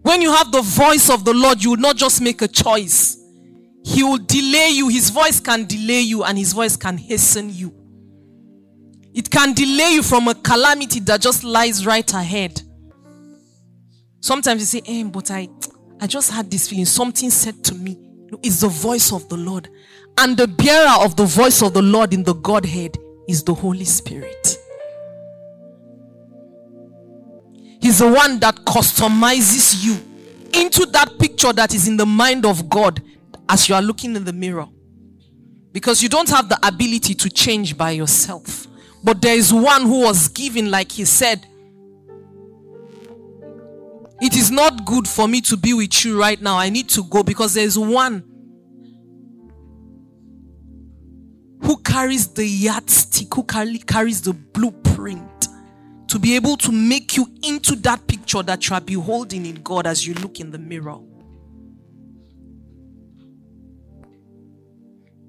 When 0.00 0.22
you 0.22 0.32
have 0.32 0.50
the 0.50 0.62
voice 0.62 1.08
of 1.08 1.24
the 1.24 1.32
Lord, 1.32 1.62
you 1.62 1.70
will 1.70 1.76
not 1.76 1.94
just 1.94 2.20
make 2.20 2.42
a 2.42 2.48
choice. 2.48 3.16
He 3.84 4.02
will 4.02 4.18
delay 4.18 4.70
you. 4.70 4.88
His 4.88 5.10
voice 5.10 5.38
can 5.38 5.66
delay 5.66 6.00
you 6.00 6.24
and 6.24 6.36
his 6.36 6.52
voice 6.52 6.76
can 6.76 6.98
hasten 6.98 7.54
you. 7.54 7.81
It 9.14 9.30
can 9.30 9.52
delay 9.52 9.92
you 9.94 10.02
from 10.02 10.28
a 10.28 10.34
calamity 10.34 11.00
that 11.00 11.20
just 11.20 11.44
lies 11.44 11.84
right 11.84 12.10
ahead. 12.14 12.62
Sometimes 14.20 14.60
you 14.60 14.80
say, 14.80 14.82
eh, 14.86 15.04
but 15.04 15.30
I, 15.30 15.48
I 16.00 16.06
just 16.06 16.30
had 16.30 16.50
this 16.50 16.68
feeling. 16.68 16.86
Something 16.86 17.30
said 17.30 17.62
to 17.64 17.74
me. 17.74 17.98
It's 18.42 18.60
the 18.60 18.68
voice 18.68 19.12
of 19.12 19.28
the 19.28 19.36
Lord. 19.36 19.68
And 20.18 20.36
the 20.36 20.48
bearer 20.48 21.04
of 21.04 21.16
the 21.16 21.24
voice 21.24 21.62
of 21.62 21.74
the 21.74 21.82
Lord 21.82 22.14
in 22.14 22.22
the 22.22 22.34
Godhead 22.34 22.96
is 23.28 23.42
the 23.42 23.54
Holy 23.54 23.84
Spirit. 23.84 24.58
He's 27.80 27.98
the 27.98 28.10
one 28.10 28.38
that 28.40 28.54
customizes 28.64 29.84
you 29.84 29.94
into 30.58 30.86
that 30.86 31.18
picture 31.18 31.52
that 31.52 31.74
is 31.74 31.88
in 31.88 31.96
the 31.96 32.06
mind 32.06 32.46
of 32.46 32.68
God 32.68 33.02
as 33.48 33.68
you 33.68 33.74
are 33.74 33.82
looking 33.82 34.14
in 34.14 34.24
the 34.24 34.32
mirror. 34.32 34.68
Because 35.72 36.02
you 36.02 36.08
don't 36.08 36.28
have 36.28 36.48
the 36.48 36.58
ability 36.66 37.14
to 37.14 37.28
change 37.28 37.76
by 37.76 37.90
yourself. 37.90 38.68
But 39.04 39.20
there 39.20 39.36
is 39.36 39.52
one 39.52 39.82
who 39.82 40.00
was 40.02 40.28
given, 40.28 40.70
like 40.70 40.92
he 40.92 41.04
said, 41.04 41.46
it 44.20 44.36
is 44.36 44.52
not 44.52 44.84
good 44.84 45.08
for 45.08 45.26
me 45.26 45.40
to 45.42 45.56
be 45.56 45.74
with 45.74 46.04
you 46.04 46.18
right 46.18 46.40
now. 46.40 46.56
I 46.56 46.70
need 46.70 46.88
to 46.90 47.02
go 47.02 47.24
because 47.24 47.54
there's 47.54 47.76
one 47.76 48.22
who 51.62 51.76
carries 51.78 52.28
the 52.28 52.46
yardstick, 52.46 53.34
who 53.34 53.42
carries 53.42 54.22
the 54.22 54.32
blueprint 54.32 55.48
to 56.06 56.18
be 56.20 56.36
able 56.36 56.56
to 56.58 56.70
make 56.70 57.16
you 57.16 57.26
into 57.42 57.74
that 57.76 58.06
picture 58.06 58.42
that 58.44 58.68
you 58.68 58.74
are 58.76 58.80
beholding 58.80 59.46
in 59.46 59.56
God 59.62 59.86
as 59.86 60.06
you 60.06 60.14
look 60.14 60.38
in 60.38 60.52
the 60.52 60.58
mirror. 60.58 60.98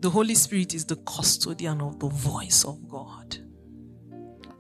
The 0.01 0.09
Holy 0.09 0.35
Spirit 0.35 0.75
is 0.75 0.85
the 0.85 0.97
custodian 0.97 1.81
of 1.81 1.99
the 1.99 2.09
voice 2.09 2.63
of 2.65 2.87
God. 2.89 3.37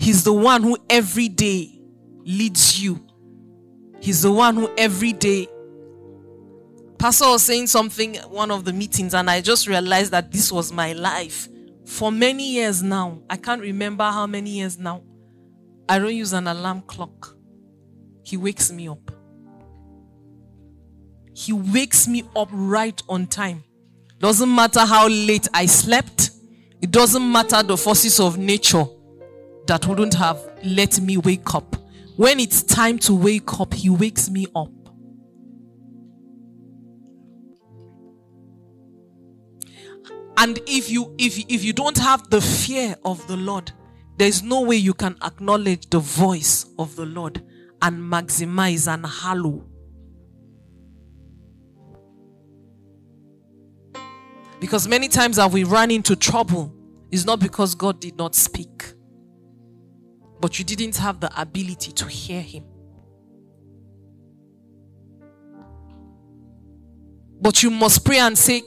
He's 0.03 0.23
the 0.23 0.33
one 0.33 0.63
who 0.63 0.77
every 0.89 1.29
day 1.29 1.79
leads 2.25 2.81
you 2.83 3.03
He's 4.03 4.21
the 4.21 4.33
one 4.33 4.55
who 4.55 4.69
every 4.77 5.13
day. 5.13 5.47
Pastor 6.97 7.25
was 7.27 7.41
saying 7.41 7.67
something 7.67 8.15
one 8.27 8.51
of 8.51 8.65
the 8.65 8.73
meetings, 8.73 9.13
and 9.13 9.29
I 9.29 9.39
just 9.39 9.65
realized 9.65 10.11
that 10.11 10.29
this 10.29 10.51
was 10.51 10.73
my 10.73 10.91
life 10.91 11.47
for 11.85 12.11
many 12.11 12.51
years 12.51 12.83
now. 12.83 13.21
I 13.29 13.37
can't 13.37 13.61
remember 13.61 14.03
how 14.03 14.27
many 14.27 14.49
years 14.49 14.77
now. 14.77 15.03
I 15.87 15.99
don't 15.99 16.13
use 16.13 16.33
an 16.33 16.47
alarm 16.47 16.81
clock. 16.81 17.33
He 18.25 18.35
wakes 18.35 18.73
me 18.73 18.89
up. 18.89 19.09
He 21.33 21.53
wakes 21.53 22.05
me 22.05 22.23
up 22.35 22.49
right 22.51 23.01
on 23.07 23.27
time. 23.27 23.63
Doesn't 24.19 24.53
matter 24.53 24.81
how 24.81 25.07
late 25.07 25.47
I 25.53 25.65
slept. 25.65 26.31
It 26.81 26.91
doesn't 26.91 27.31
matter 27.31 27.63
the 27.63 27.77
forces 27.77 28.19
of 28.19 28.37
nature 28.37 28.83
that 29.67 29.87
wouldn't 29.87 30.13
have 30.15 30.39
let 30.63 30.99
me 30.99 31.17
wake 31.17 31.53
up. 31.55 31.75
When 32.15 32.39
it's 32.39 32.61
time 32.61 32.99
to 32.99 33.13
wake 33.15 33.59
up, 33.59 33.73
He 33.73 33.89
wakes 33.89 34.29
me 34.29 34.47
up. 34.55 34.69
And 40.37 40.59
if 40.67 40.89
you 40.89 41.15
if 41.17 41.39
if 41.47 41.63
you 41.63 41.73
don't 41.73 41.97
have 41.97 42.29
the 42.29 42.41
fear 42.41 42.95
of 43.05 43.25
the 43.27 43.37
Lord, 43.37 43.71
there's 44.17 44.43
no 44.43 44.61
way 44.61 44.75
you 44.75 44.93
can 44.93 45.15
acknowledge 45.23 45.89
the 45.89 45.99
voice 45.99 46.65
of 46.77 46.95
the 46.95 47.05
Lord 47.05 47.41
and 47.81 47.99
maximize 47.99 48.91
and 48.91 49.05
hallow. 49.05 49.65
Because 54.59 54.87
many 54.87 55.07
times 55.07 55.35
that 55.37 55.51
we 55.51 55.63
run 55.65 55.91
into 55.91 56.15
trouble 56.15 56.73
is 57.11 57.25
not 57.25 57.39
because 57.39 57.75
God 57.75 57.99
did 57.99 58.17
not 58.17 58.33
speak 58.33 58.93
but 60.43 60.59
you 60.59 60.65
didn't 60.65 60.97
have 60.97 61.21
the 61.21 61.41
ability 61.41 61.93
to 61.93 62.05
hear 62.05 62.41
him. 62.41 62.65
But 67.39 67.63
you 67.63 67.69
must 67.69 68.03
pray 68.03 68.19
and 68.19 68.37
say, 68.37 68.61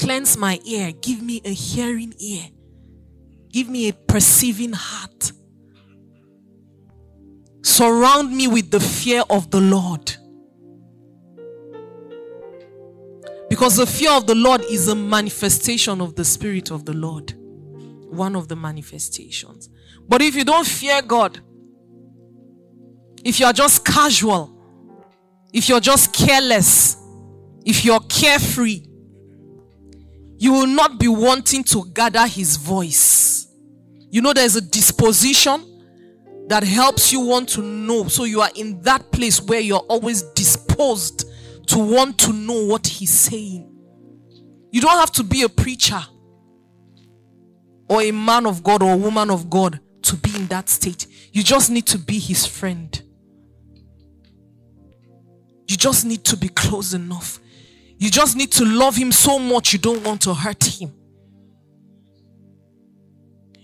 Cleanse 0.00 0.38
my 0.38 0.58
ear, 0.64 0.92
give 1.02 1.20
me 1.20 1.42
a 1.44 1.50
hearing 1.50 2.14
ear, 2.18 2.46
give 3.50 3.68
me 3.68 3.90
a 3.90 3.92
perceiving 3.92 4.72
heart. 4.72 5.32
Surround 7.60 8.34
me 8.34 8.48
with 8.48 8.70
the 8.70 8.80
fear 8.80 9.24
of 9.28 9.50
the 9.50 9.60
Lord. 9.60 10.16
Because 13.50 13.76
the 13.76 13.86
fear 13.86 14.12
of 14.12 14.26
the 14.26 14.34
Lord 14.34 14.62
is 14.62 14.88
a 14.88 14.94
manifestation 14.94 16.00
of 16.00 16.14
the 16.14 16.24
Spirit 16.24 16.70
of 16.70 16.86
the 16.86 16.94
Lord. 16.94 17.34
One 18.12 18.36
of 18.36 18.48
the 18.48 18.56
manifestations. 18.56 19.70
But 20.06 20.20
if 20.20 20.34
you 20.36 20.44
don't 20.44 20.66
fear 20.66 21.00
God, 21.00 21.40
if 23.24 23.40
you 23.40 23.46
are 23.46 23.54
just 23.54 23.86
casual, 23.86 24.54
if 25.52 25.68
you're 25.68 25.80
just 25.80 26.12
careless, 26.12 26.96
if 27.64 27.86
you're 27.86 28.00
carefree, 28.00 28.82
you 30.36 30.52
will 30.52 30.66
not 30.66 31.00
be 31.00 31.08
wanting 31.08 31.64
to 31.64 31.86
gather 31.94 32.26
his 32.26 32.56
voice. 32.56 33.46
You 34.10 34.20
know, 34.20 34.34
there's 34.34 34.56
a 34.56 34.60
disposition 34.60 35.68
that 36.48 36.64
helps 36.64 37.12
you 37.12 37.20
want 37.20 37.48
to 37.50 37.62
know. 37.62 38.08
So 38.08 38.24
you 38.24 38.42
are 38.42 38.50
in 38.54 38.82
that 38.82 39.10
place 39.10 39.40
where 39.40 39.60
you're 39.60 39.86
always 39.88 40.22
disposed 40.34 41.24
to 41.68 41.78
want 41.78 42.18
to 42.18 42.32
know 42.34 42.66
what 42.66 42.86
he's 42.86 43.12
saying. 43.12 43.68
You 44.70 44.82
don't 44.82 44.98
have 44.98 45.12
to 45.12 45.22
be 45.22 45.44
a 45.44 45.48
preacher 45.48 46.02
or 47.92 48.00
a 48.00 48.10
man 48.10 48.46
of 48.46 48.62
God 48.62 48.82
or 48.82 48.94
a 48.94 48.96
woman 48.96 49.30
of 49.30 49.50
God 49.50 49.78
to 50.00 50.16
be 50.16 50.34
in 50.34 50.46
that 50.46 50.70
state. 50.70 51.06
You 51.30 51.42
just 51.42 51.70
need 51.70 51.86
to 51.88 51.98
be 51.98 52.18
his 52.18 52.46
friend. 52.46 53.00
You 55.68 55.76
just 55.76 56.06
need 56.06 56.24
to 56.24 56.36
be 56.38 56.48
close 56.48 56.94
enough. 56.94 57.38
You 57.98 58.10
just 58.10 58.34
need 58.34 58.50
to 58.52 58.64
love 58.64 58.96
him 58.96 59.12
so 59.12 59.38
much 59.38 59.74
you 59.74 59.78
don't 59.78 60.02
want 60.04 60.22
to 60.22 60.32
hurt 60.32 60.64
him. 60.64 60.94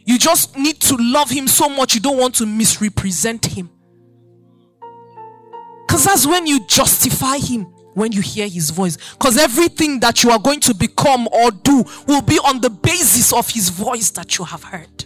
You 0.04 0.18
just 0.18 0.58
need 0.58 0.78
to 0.82 0.96
love 0.98 1.30
him 1.30 1.48
so 1.48 1.70
much 1.70 1.94
you 1.94 2.00
don't 2.02 2.18
want 2.18 2.34
to 2.36 2.46
misrepresent 2.46 3.46
him. 3.46 3.70
Because 5.86 6.04
that's 6.04 6.26
when 6.26 6.46
you 6.46 6.66
justify 6.66 7.38
him 7.38 7.66
when 7.98 8.12
you 8.12 8.22
hear 8.22 8.48
his 8.48 8.70
voice. 8.70 8.96
Because 9.12 9.36
everything 9.36 10.00
that 10.00 10.22
you 10.22 10.30
are 10.30 10.38
going 10.38 10.60
to 10.60 10.74
become 10.74 11.28
or 11.32 11.50
do 11.50 11.84
will 12.06 12.22
be 12.22 12.38
on 12.38 12.60
the 12.60 12.70
basis 12.70 13.32
of 13.32 13.50
his 13.50 13.68
voice 13.68 14.10
that 14.10 14.38
you 14.38 14.44
have 14.44 14.62
heard. 14.62 15.04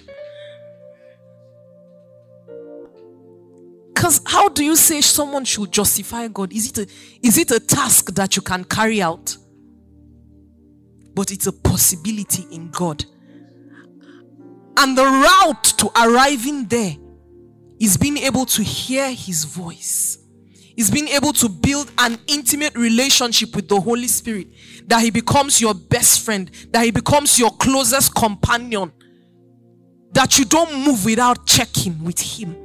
Because 3.94 4.20
how 4.26 4.48
do 4.48 4.64
you 4.64 4.76
say 4.76 5.00
someone 5.00 5.44
should 5.44 5.70
justify 5.70 6.28
God? 6.28 6.52
Is 6.52 6.70
it 6.70 6.78
a, 6.78 6.87
is 7.22 7.38
it 7.38 7.50
a 7.50 7.61
task 7.61 8.14
that 8.14 8.37
you 8.37 8.42
can 8.42 8.64
carry 8.64 9.00
out? 9.00 9.37
But 11.14 11.31
it's 11.31 11.46
a 11.46 11.52
possibility 11.52 12.46
in 12.50 12.70
God. 12.70 13.05
And 14.76 14.96
the 14.96 15.05
route 15.05 15.64
to 15.78 15.90
arriving 16.02 16.66
there 16.66 16.96
is 17.78 17.96
being 17.96 18.16
able 18.18 18.46
to 18.46 18.62
hear 18.62 19.11
his 19.12 19.44
voice. 19.44 20.22
Is 20.77 20.91
being 20.91 21.09
able 21.09 21.33
to 21.35 21.49
build 21.49 21.91
an 21.99 22.19
intimate 22.27 22.75
relationship 22.75 23.55
with 23.55 23.69
the 23.69 23.81
Holy 23.81 24.09
Spirit. 24.09 24.49
That 24.87 25.03
he 25.03 25.11
becomes 25.11 25.61
your 25.61 25.75
best 25.75 26.25
friend. 26.25 26.51
That 26.71 26.85
he 26.85 26.91
becomes 26.91 27.39
your 27.39 27.51
closest 27.51 28.15
companion. 28.15 28.93
That 30.13 30.39
you 30.39 30.45
don't 30.45 30.85
move 30.85 31.05
without 31.05 31.47
checking 31.47 32.03
with 32.03 32.21
him. 32.21 32.57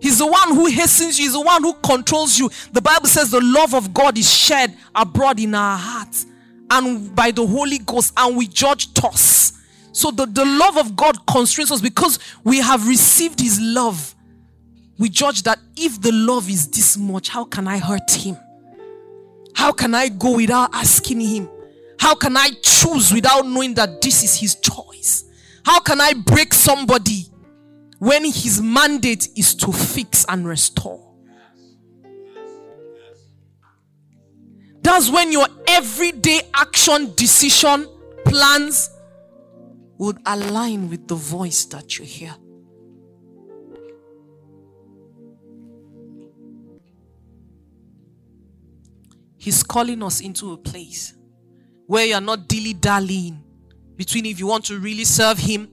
He's 0.00 0.18
the 0.18 0.26
one 0.26 0.54
who 0.54 0.66
hastens 0.66 1.18
you, 1.18 1.24
he's 1.24 1.32
the 1.32 1.40
one 1.40 1.62
who 1.62 1.72
controls 1.82 2.38
you. 2.38 2.50
The 2.72 2.82
Bible 2.82 3.06
says 3.06 3.30
the 3.30 3.40
love 3.40 3.74
of 3.74 3.94
God 3.94 4.18
is 4.18 4.30
shed 4.30 4.76
abroad 4.94 5.40
in 5.40 5.54
our 5.54 5.78
hearts 5.78 6.26
and 6.70 7.14
by 7.14 7.30
the 7.30 7.46
Holy 7.46 7.78
Ghost, 7.78 8.12
and 8.16 8.36
we 8.36 8.46
judge 8.46 8.88
us. 9.02 9.52
So 9.92 10.10
the, 10.10 10.26
the 10.26 10.44
love 10.44 10.76
of 10.76 10.96
God 10.96 11.26
constrains 11.26 11.70
us 11.70 11.80
because 11.80 12.18
we 12.42 12.58
have 12.58 12.86
received 12.88 13.40
his 13.40 13.60
love. 13.60 14.13
We 14.98 15.08
judge 15.08 15.42
that 15.42 15.58
if 15.76 16.00
the 16.00 16.12
love 16.12 16.48
is 16.48 16.68
this 16.68 16.96
much, 16.96 17.28
how 17.28 17.44
can 17.44 17.66
I 17.66 17.78
hurt 17.78 18.10
him? 18.10 18.36
How 19.54 19.72
can 19.72 19.94
I 19.94 20.08
go 20.08 20.36
without 20.36 20.74
asking 20.74 21.20
him? 21.20 21.48
How 21.98 22.14
can 22.14 22.36
I 22.36 22.50
choose 22.62 23.12
without 23.12 23.46
knowing 23.46 23.74
that 23.74 24.00
this 24.02 24.22
is 24.22 24.38
his 24.38 24.56
choice? 24.56 25.24
How 25.64 25.80
can 25.80 26.00
I 26.00 26.12
break 26.12 26.52
somebody 26.52 27.26
when 28.04 28.22
his 28.22 28.60
mandate 28.60 29.28
is 29.34 29.54
to 29.54 29.72
fix 29.72 30.26
and 30.28 30.46
restore. 30.46 31.00
That's 34.82 35.10
when 35.10 35.32
your 35.32 35.46
everyday 35.66 36.42
action, 36.54 37.14
decision, 37.14 37.86
plans 38.26 38.90
would 39.96 40.18
align 40.26 40.90
with 40.90 41.08
the 41.08 41.14
voice 41.14 41.64
that 41.66 41.98
you 41.98 42.04
hear. 42.04 42.34
He's 49.44 49.62
calling 49.62 50.02
us 50.02 50.22
into 50.22 50.54
a 50.54 50.56
place 50.56 51.12
where 51.86 52.06
you're 52.06 52.18
not 52.22 52.48
dilly 52.48 52.72
dallying 52.72 53.44
between 53.94 54.24
if 54.24 54.40
you 54.40 54.46
want 54.46 54.64
to 54.64 54.78
really 54.78 55.04
serve 55.04 55.36
Him 55.36 55.68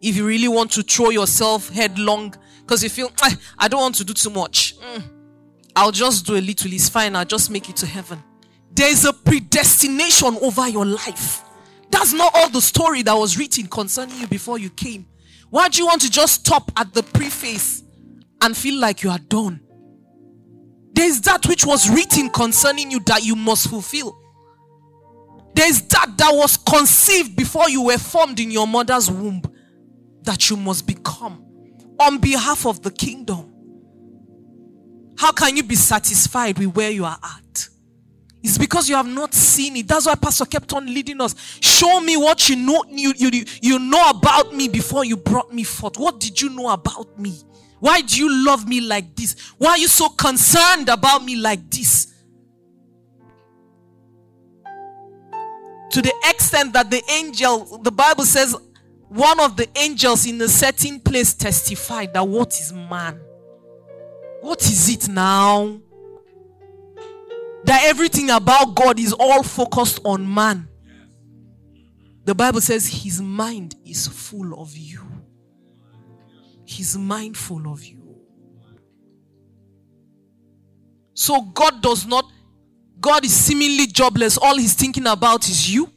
if 0.00 0.16
you 0.16 0.26
really 0.26 0.48
want 0.48 0.70
to 0.70 0.82
throw 0.82 1.10
yourself 1.10 1.68
headlong 1.68 2.34
because 2.60 2.82
you 2.82 2.88
feel 2.88 3.12
ah, 3.20 3.36
I 3.58 3.68
don't 3.68 3.82
want 3.82 3.96
to 3.96 4.06
do 4.06 4.14
too 4.14 4.30
much. 4.30 4.74
Mm, 4.80 5.02
I'll 5.76 5.92
just 5.92 6.24
do 6.24 6.36
a 6.36 6.40
little. 6.40 6.72
It's 6.72 6.88
fine. 6.88 7.14
I'll 7.14 7.26
just 7.26 7.50
make 7.50 7.68
it 7.68 7.76
to 7.76 7.86
heaven. 7.86 8.22
There 8.72 8.90
is 8.90 9.04
a 9.04 9.12
predestination 9.12 10.38
over 10.40 10.66
your 10.70 10.86
life. 10.86 11.42
That's 11.90 12.14
not 12.14 12.32
all 12.34 12.48
the 12.48 12.62
story 12.62 13.02
that 13.02 13.12
was 13.12 13.36
written 13.36 13.66
concerning 13.66 14.18
you 14.18 14.28
before 14.28 14.58
you 14.58 14.70
came. 14.70 15.06
Why 15.50 15.68
do 15.68 15.76
you 15.76 15.86
want 15.86 16.00
to 16.00 16.10
just 16.10 16.46
stop 16.46 16.72
at 16.74 16.94
the 16.94 17.02
preface 17.02 17.82
and 18.40 18.56
feel 18.56 18.80
like 18.80 19.02
you 19.02 19.10
are 19.10 19.18
done? 19.18 19.60
There's 20.92 21.20
that 21.22 21.46
which 21.46 21.64
was 21.64 21.88
written 21.88 22.30
concerning 22.30 22.90
you 22.90 23.00
that 23.00 23.24
you 23.24 23.36
must 23.36 23.68
fulfill. 23.68 24.18
There's 25.54 25.82
that 25.82 26.16
that 26.16 26.30
was 26.32 26.56
conceived 26.56 27.36
before 27.36 27.68
you 27.68 27.82
were 27.82 27.98
formed 27.98 28.40
in 28.40 28.50
your 28.50 28.66
mother's 28.66 29.10
womb 29.10 29.42
that 30.22 30.50
you 30.50 30.56
must 30.56 30.86
become 30.86 31.44
on 31.98 32.18
behalf 32.18 32.66
of 32.66 32.82
the 32.82 32.90
kingdom. 32.90 33.52
How 35.18 35.32
can 35.32 35.56
you 35.56 35.62
be 35.62 35.74
satisfied 35.74 36.58
with 36.58 36.74
where 36.74 36.90
you 36.90 37.04
are 37.04 37.18
at? 37.22 37.68
It's 38.42 38.56
because 38.56 38.88
you 38.88 38.96
have 38.96 39.06
not 39.06 39.34
seen 39.34 39.76
it. 39.76 39.86
That's 39.86 40.06
why 40.06 40.14
Pastor 40.14 40.46
kept 40.46 40.72
on 40.72 40.86
leading 40.86 41.20
us. 41.20 41.34
Show 41.60 42.00
me 42.00 42.16
what 42.16 42.48
you 42.48 42.56
know 42.56 42.84
you, 42.88 43.12
you, 43.16 43.44
you 43.60 43.78
know 43.78 44.08
about 44.08 44.54
me 44.54 44.68
before 44.68 45.04
you 45.04 45.18
brought 45.18 45.52
me 45.52 45.62
forth. 45.62 45.98
What 45.98 46.20
did 46.20 46.40
you 46.40 46.48
know 46.48 46.70
about 46.70 47.18
me? 47.18 47.38
Why 47.80 48.02
do 48.02 48.18
you 48.18 48.44
love 48.46 48.68
me 48.68 48.80
like 48.80 49.16
this? 49.16 49.34
Why 49.58 49.70
are 49.70 49.78
you 49.78 49.88
so 49.88 50.10
concerned 50.10 50.88
about 50.88 51.24
me 51.24 51.36
like 51.36 51.70
this? 51.70 52.14
To 55.90 56.00
the 56.00 56.14
extent 56.26 56.72
that 56.74 56.90
the 56.90 57.02
angel, 57.10 57.78
the 57.82 57.90
Bible 57.90 58.24
says, 58.24 58.54
one 59.08 59.40
of 59.40 59.56
the 59.56 59.68
angels 59.76 60.24
in 60.26 60.40
a 60.40 60.46
certain 60.46 61.00
place 61.00 61.34
testified 61.34 62.14
that 62.14 62.28
what 62.28 62.50
is 62.60 62.72
man? 62.72 63.20
What 64.40 64.62
is 64.62 64.88
it 64.88 65.08
now? 65.08 65.80
That 67.64 67.82
everything 67.84 68.30
about 68.30 68.74
God 68.76 69.00
is 69.00 69.12
all 69.12 69.42
focused 69.42 70.00
on 70.04 70.32
man. 70.32 70.68
The 72.24 72.34
Bible 72.34 72.60
says 72.60 72.86
his 72.86 73.20
mind 73.20 73.74
is 73.84 74.06
full 74.06 74.60
of 74.60 74.76
you. 74.76 75.00
He's 76.70 76.96
mindful 76.96 77.66
of 77.72 77.84
you. 77.84 77.98
So 81.14 81.42
God 81.42 81.82
does 81.82 82.06
not, 82.06 82.24
God 83.00 83.24
is 83.24 83.34
seemingly 83.34 83.88
jobless. 83.88 84.38
All 84.38 84.56
he's 84.56 84.74
thinking 84.74 85.08
about 85.08 85.48
is 85.48 85.74
you 85.74 85.90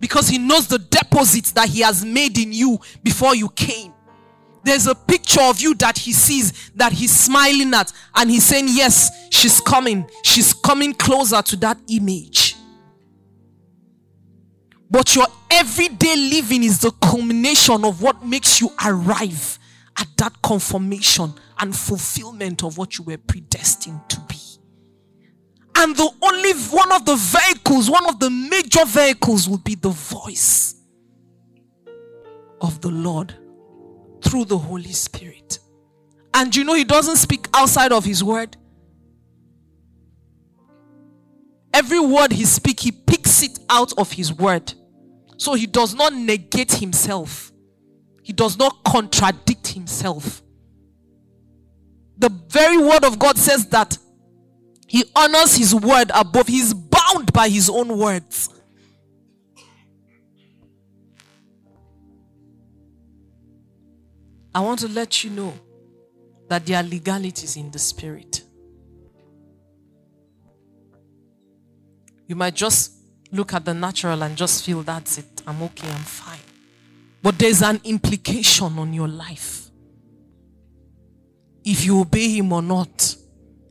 because 0.00 0.28
he 0.28 0.38
knows 0.38 0.66
the 0.66 0.78
deposits 0.78 1.52
that 1.52 1.68
he 1.68 1.82
has 1.82 2.06
made 2.06 2.38
in 2.38 2.54
you 2.54 2.80
before 3.02 3.36
you 3.36 3.50
came. 3.50 3.92
There's 4.64 4.86
a 4.86 4.94
picture 4.94 5.42
of 5.42 5.60
you 5.60 5.74
that 5.74 5.98
he 5.98 6.14
sees 6.14 6.70
that 6.70 6.92
he's 6.92 7.14
smiling 7.14 7.74
at, 7.74 7.92
and 8.14 8.30
he's 8.30 8.46
saying, 8.46 8.68
Yes, 8.70 9.28
she's 9.28 9.60
coming. 9.60 10.08
She's 10.24 10.54
coming 10.54 10.94
closer 10.94 11.42
to 11.42 11.56
that 11.56 11.78
image. 11.88 12.41
But 14.92 15.16
your 15.16 15.26
everyday 15.50 16.14
living 16.16 16.62
is 16.62 16.80
the 16.80 16.90
culmination 16.90 17.82
of 17.82 18.02
what 18.02 18.22
makes 18.26 18.60
you 18.60 18.70
arrive 18.84 19.58
at 19.96 20.06
that 20.18 20.42
conformation 20.42 21.32
and 21.58 21.74
fulfillment 21.74 22.62
of 22.62 22.76
what 22.76 22.98
you 22.98 23.04
were 23.04 23.16
predestined 23.16 24.00
to 24.10 24.20
be. 24.28 24.36
And 25.76 25.96
the 25.96 26.10
only 26.20 26.52
one 26.70 26.92
of 26.92 27.06
the 27.06 27.16
vehicles, 27.16 27.88
one 27.88 28.06
of 28.06 28.20
the 28.20 28.28
major 28.28 28.84
vehicles, 28.84 29.48
will 29.48 29.56
be 29.56 29.76
the 29.76 29.88
voice 29.88 30.74
of 32.60 32.82
the 32.82 32.90
Lord 32.90 33.34
through 34.22 34.44
the 34.44 34.58
Holy 34.58 34.92
Spirit. 34.92 35.58
And 36.34 36.54
you 36.54 36.64
know, 36.64 36.74
He 36.74 36.84
doesn't 36.84 37.16
speak 37.16 37.48
outside 37.54 37.92
of 37.92 38.04
His 38.04 38.22
word. 38.22 38.58
Every 41.72 41.98
word 41.98 42.32
He 42.32 42.44
speaks, 42.44 42.82
He 42.82 42.92
picks 42.92 43.42
it 43.42 43.58
out 43.70 43.94
of 43.96 44.12
His 44.12 44.34
word. 44.34 44.74
So 45.36 45.54
He 45.54 45.66
does 45.66 45.94
not 45.94 46.12
negate 46.12 46.72
Himself, 46.72 47.52
He 48.22 48.32
does 48.32 48.58
not 48.58 48.84
contradict 48.84 49.68
Himself. 49.68 50.42
The 52.18 52.28
very 52.28 52.78
word 52.78 53.04
of 53.04 53.18
God 53.18 53.36
says 53.36 53.66
that 53.70 53.98
he 54.92 55.04
honors 55.16 55.56
his 55.56 55.74
word 55.74 56.10
above. 56.14 56.48
He's 56.48 56.74
bound 56.74 57.32
by 57.32 57.48
his 57.48 57.70
own 57.70 57.96
words. 57.96 58.50
I 64.54 64.60
want 64.60 64.80
to 64.80 64.88
let 64.88 65.24
you 65.24 65.30
know 65.30 65.54
that 66.48 66.66
there 66.66 66.76
are 66.76 66.82
legalities 66.82 67.56
in 67.56 67.70
the 67.70 67.78
spirit. 67.78 68.42
You 72.28 72.36
might 72.36 72.54
just 72.54 72.92
look 73.32 73.54
at 73.54 73.64
the 73.64 73.74
natural 73.74 74.22
and 74.22 74.36
just 74.36 74.64
feel 74.64 74.82
that's 74.82 75.18
it. 75.18 75.42
I'm 75.46 75.62
okay, 75.62 75.88
I'm 75.88 76.02
fine. 76.02 76.38
But 77.22 77.38
there's 77.38 77.62
an 77.62 77.80
implication 77.84 78.78
on 78.78 78.92
your 78.92 79.08
life. 79.08 79.70
If 81.64 81.84
you 81.84 82.00
obey 82.00 82.28
him 82.36 82.52
or 82.52 82.62
not, 82.62 83.16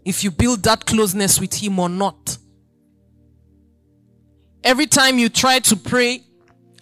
if 0.04 0.24
you 0.24 0.32
build 0.32 0.64
that 0.64 0.86
closeness 0.86 1.40
with 1.40 1.54
him 1.54 1.80
or 1.80 1.90
not. 1.90 2.38
Every 4.64 4.88
time 4.88 5.20
you 5.20 5.30
try 5.30 5.60
to 5.60 5.76
pray 5.76 6.24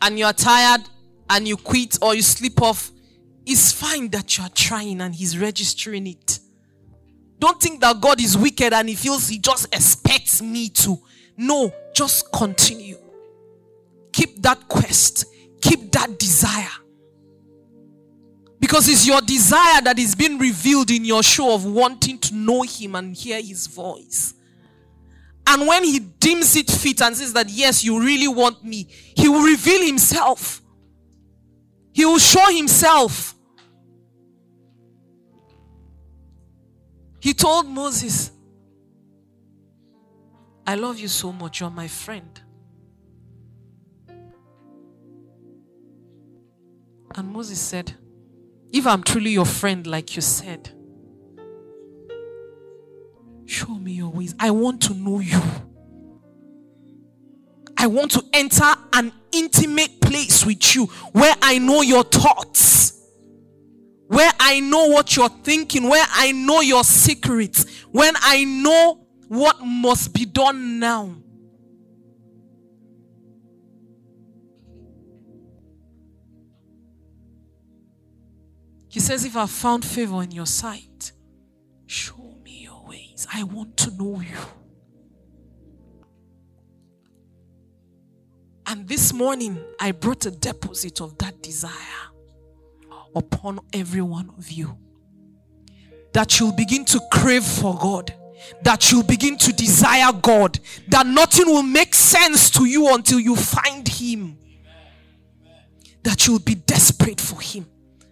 and 0.01 0.17
you're 0.17 0.33
tired 0.33 0.81
and 1.29 1.47
you 1.47 1.57
quit 1.57 1.97
or 2.01 2.15
you 2.15 2.21
sleep 2.21 2.61
off, 2.61 2.91
it's 3.45 3.71
fine 3.71 4.09
that 4.09 4.37
you 4.37 4.43
are 4.43 4.49
trying 4.49 5.01
and 5.01 5.13
he's 5.15 5.37
registering 5.37 6.07
it. 6.07 6.39
Don't 7.39 7.59
think 7.59 7.81
that 7.81 7.99
God 7.99 8.21
is 8.21 8.37
wicked 8.37 8.73
and 8.73 8.89
he 8.89 8.95
feels 8.95 9.27
he 9.27 9.39
just 9.39 9.73
expects 9.73 10.41
me 10.41 10.69
to. 10.69 10.99
No, 11.37 11.73
just 11.99 12.31
continue. 12.31 12.97
Keep 14.13 14.41
that 14.43 14.69
quest, 14.69 15.25
keep 15.61 15.91
that 15.91 16.17
desire. 16.17 16.69
Because 18.57 18.87
it's 18.87 19.05
your 19.05 19.19
desire 19.19 19.81
that 19.81 19.99
is 19.99 20.15
being 20.15 20.37
revealed 20.39 20.91
in 20.91 21.03
your 21.03 21.21
show 21.23 21.53
of 21.53 21.65
wanting 21.65 22.17
to 22.19 22.35
know 22.35 22.61
him 22.61 22.95
and 22.95 23.13
hear 23.13 23.41
his 23.41 23.67
voice. 23.67 24.33
And 25.45 25.67
when 25.67 25.83
he 25.83 25.99
deems 25.99 26.55
it 26.55 26.71
fit 26.71 27.01
and 27.01 27.17
says 27.17 27.33
that, 27.33 27.49
yes, 27.49 27.83
you 27.83 27.99
really 28.01 28.29
want 28.29 28.63
me, 28.63 28.87
he 28.89 29.27
will 29.27 29.43
reveal 29.43 29.85
himself. 29.85 30.61
He 31.91 32.05
will 32.05 32.19
show 32.19 32.49
himself. 32.49 33.35
He 37.19 37.33
told 37.33 37.67
Moses, 37.67 38.31
I 40.69 40.75
love 40.75 40.99
you 40.99 41.07
so 41.07 41.31
much. 41.31 41.61
You're 41.61 41.71
my 41.71 41.87
friend. 41.87 42.39
And 47.15 47.27
Moses 47.33 47.59
said, 47.59 47.95
If 48.71 48.85
I'm 48.85 49.01
truly 49.01 49.31
your 49.31 49.47
friend, 49.47 49.87
like 49.87 50.15
you 50.15 50.21
said, 50.21 50.69
show 53.47 53.73
me 53.73 53.93
your 53.93 54.09
ways. 54.09 54.35
I 54.39 54.51
want 54.51 54.83
to 54.83 54.93
know 54.93 55.19
you. 55.21 55.41
I 57.75 57.87
want 57.87 58.11
to 58.11 58.23
enter 58.31 58.71
an 58.93 59.11
intimate 59.31 59.99
place 60.01 60.45
with 60.45 60.75
you 60.75 60.85
where 61.13 61.33
I 61.41 61.57
know 61.57 61.81
your 61.81 62.03
thoughts, 62.03 62.93
where 64.05 64.31
I 64.39 64.59
know 64.59 64.85
what 64.85 65.15
you're 65.15 65.29
thinking, 65.29 65.89
where 65.89 66.05
I 66.11 66.31
know 66.31 66.61
your 66.61 66.83
secrets, 66.83 67.65
when 67.89 68.13
I 68.17 68.43
know 68.43 69.07
what 69.29 69.61
must 69.61 70.11
be 70.11 70.25
done 70.25 70.79
now. 70.79 71.15
He 78.89 78.99
says, 78.99 79.23
If 79.23 79.37
I 79.37 79.45
found 79.45 79.85
favor 79.85 80.23
in 80.23 80.31
your 80.31 80.47
sight, 80.47 81.11
show 81.85 82.37
me 82.43 82.63
your 82.63 82.83
ways. 82.87 83.27
I 83.31 83.43
want 83.43 83.77
to 83.77 83.91
know 83.91 84.19
you. 84.19 84.37
And 88.65 88.87
this 88.87 89.13
morning, 89.13 89.63
I 89.79 89.91
brought 89.91 90.25
a 90.25 90.31
deposit 90.31 91.01
of 91.01 91.19
that 91.19 91.43
desire 91.43 91.71
upon 93.15 93.59
every 93.73 94.01
one 94.01 94.31
of 94.39 94.51
you. 94.51 94.75
That 96.13 96.39
you'll 96.39 96.55
begin 96.55 96.83
to 96.85 96.99
crave 97.11 97.43
for 97.43 97.77
God 97.77 98.11
that 98.61 98.91
you 98.91 99.03
begin 99.03 99.37
to 99.37 99.53
desire 99.53 100.11
God, 100.13 100.59
that 100.87 101.05
nothing 101.05 101.47
will 101.47 101.63
make 101.63 101.93
sense 101.93 102.49
to 102.51 102.65
you 102.65 102.93
until 102.93 103.19
you 103.19 103.35
find 103.35 103.87
Him, 103.87 104.37
that 106.03 106.25
you'll 106.27 106.39
be 106.39 106.55
desperate 106.55 107.19
for 107.21 107.41
Him. 107.41 107.65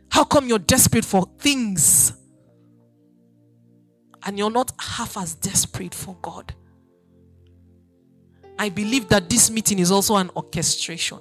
How 0.10 0.24
come 0.24 0.48
you're 0.48 0.60
desperate 0.60 1.06
for 1.06 1.28
things 1.38 2.14
and 4.24 4.38
you're 4.38 4.52
not 4.52 4.72
half 4.80 5.18
as 5.18 5.36
desperate 5.36 5.94
for 5.94 6.18
God? 6.22 6.54
I 8.60 8.70
believe 8.70 9.08
that 9.10 9.30
this 9.30 9.52
meeting 9.52 9.80
is 9.80 9.92
also 9.92 10.16
an 10.16 10.32
orchestration. 10.36 11.20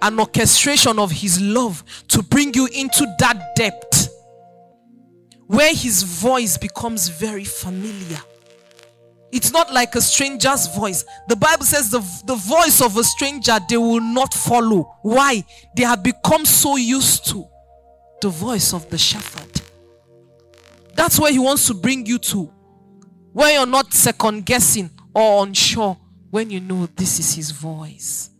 An 0.00 0.18
orchestration 0.18 0.98
of 0.98 1.10
His 1.10 1.40
love 1.40 1.84
to 2.08 2.22
bring 2.22 2.54
you 2.54 2.66
into 2.66 3.06
that 3.18 3.54
depth 3.56 3.93
where 5.46 5.74
his 5.74 6.02
voice 6.02 6.56
becomes 6.56 7.08
very 7.08 7.44
familiar. 7.44 8.20
It's 9.30 9.52
not 9.52 9.72
like 9.72 9.94
a 9.96 10.00
stranger's 10.00 10.68
voice. 10.68 11.04
The 11.28 11.36
Bible 11.36 11.64
says 11.64 11.90
the, 11.90 11.98
the 12.24 12.36
voice 12.36 12.80
of 12.80 12.96
a 12.96 13.02
stranger 13.02 13.58
they 13.68 13.76
will 13.76 14.00
not 14.00 14.32
follow. 14.32 14.96
Why? 15.02 15.44
They 15.76 15.82
have 15.82 16.02
become 16.02 16.44
so 16.44 16.76
used 16.76 17.26
to 17.30 17.44
the 18.20 18.28
voice 18.28 18.72
of 18.72 18.88
the 18.90 18.98
shepherd. 18.98 19.60
That's 20.94 21.18
where 21.18 21.32
he 21.32 21.40
wants 21.40 21.66
to 21.66 21.74
bring 21.74 22.06
you 22.06 22.18
to. 22.18 22.44
Where 23.32 23.52
you're 23.52 23.66
not 23.66 23.92
second 23.92 24.46
guessing 24.46 24.90
or 25.12 25.44
unsure 25.44 25.98
when 26.30 26.50
you 26.50 26.60
know 26.60 26.86
this 26.86 27.18
is 27.18 27.34
his 27.34 27.50
voice. 27.50 28.30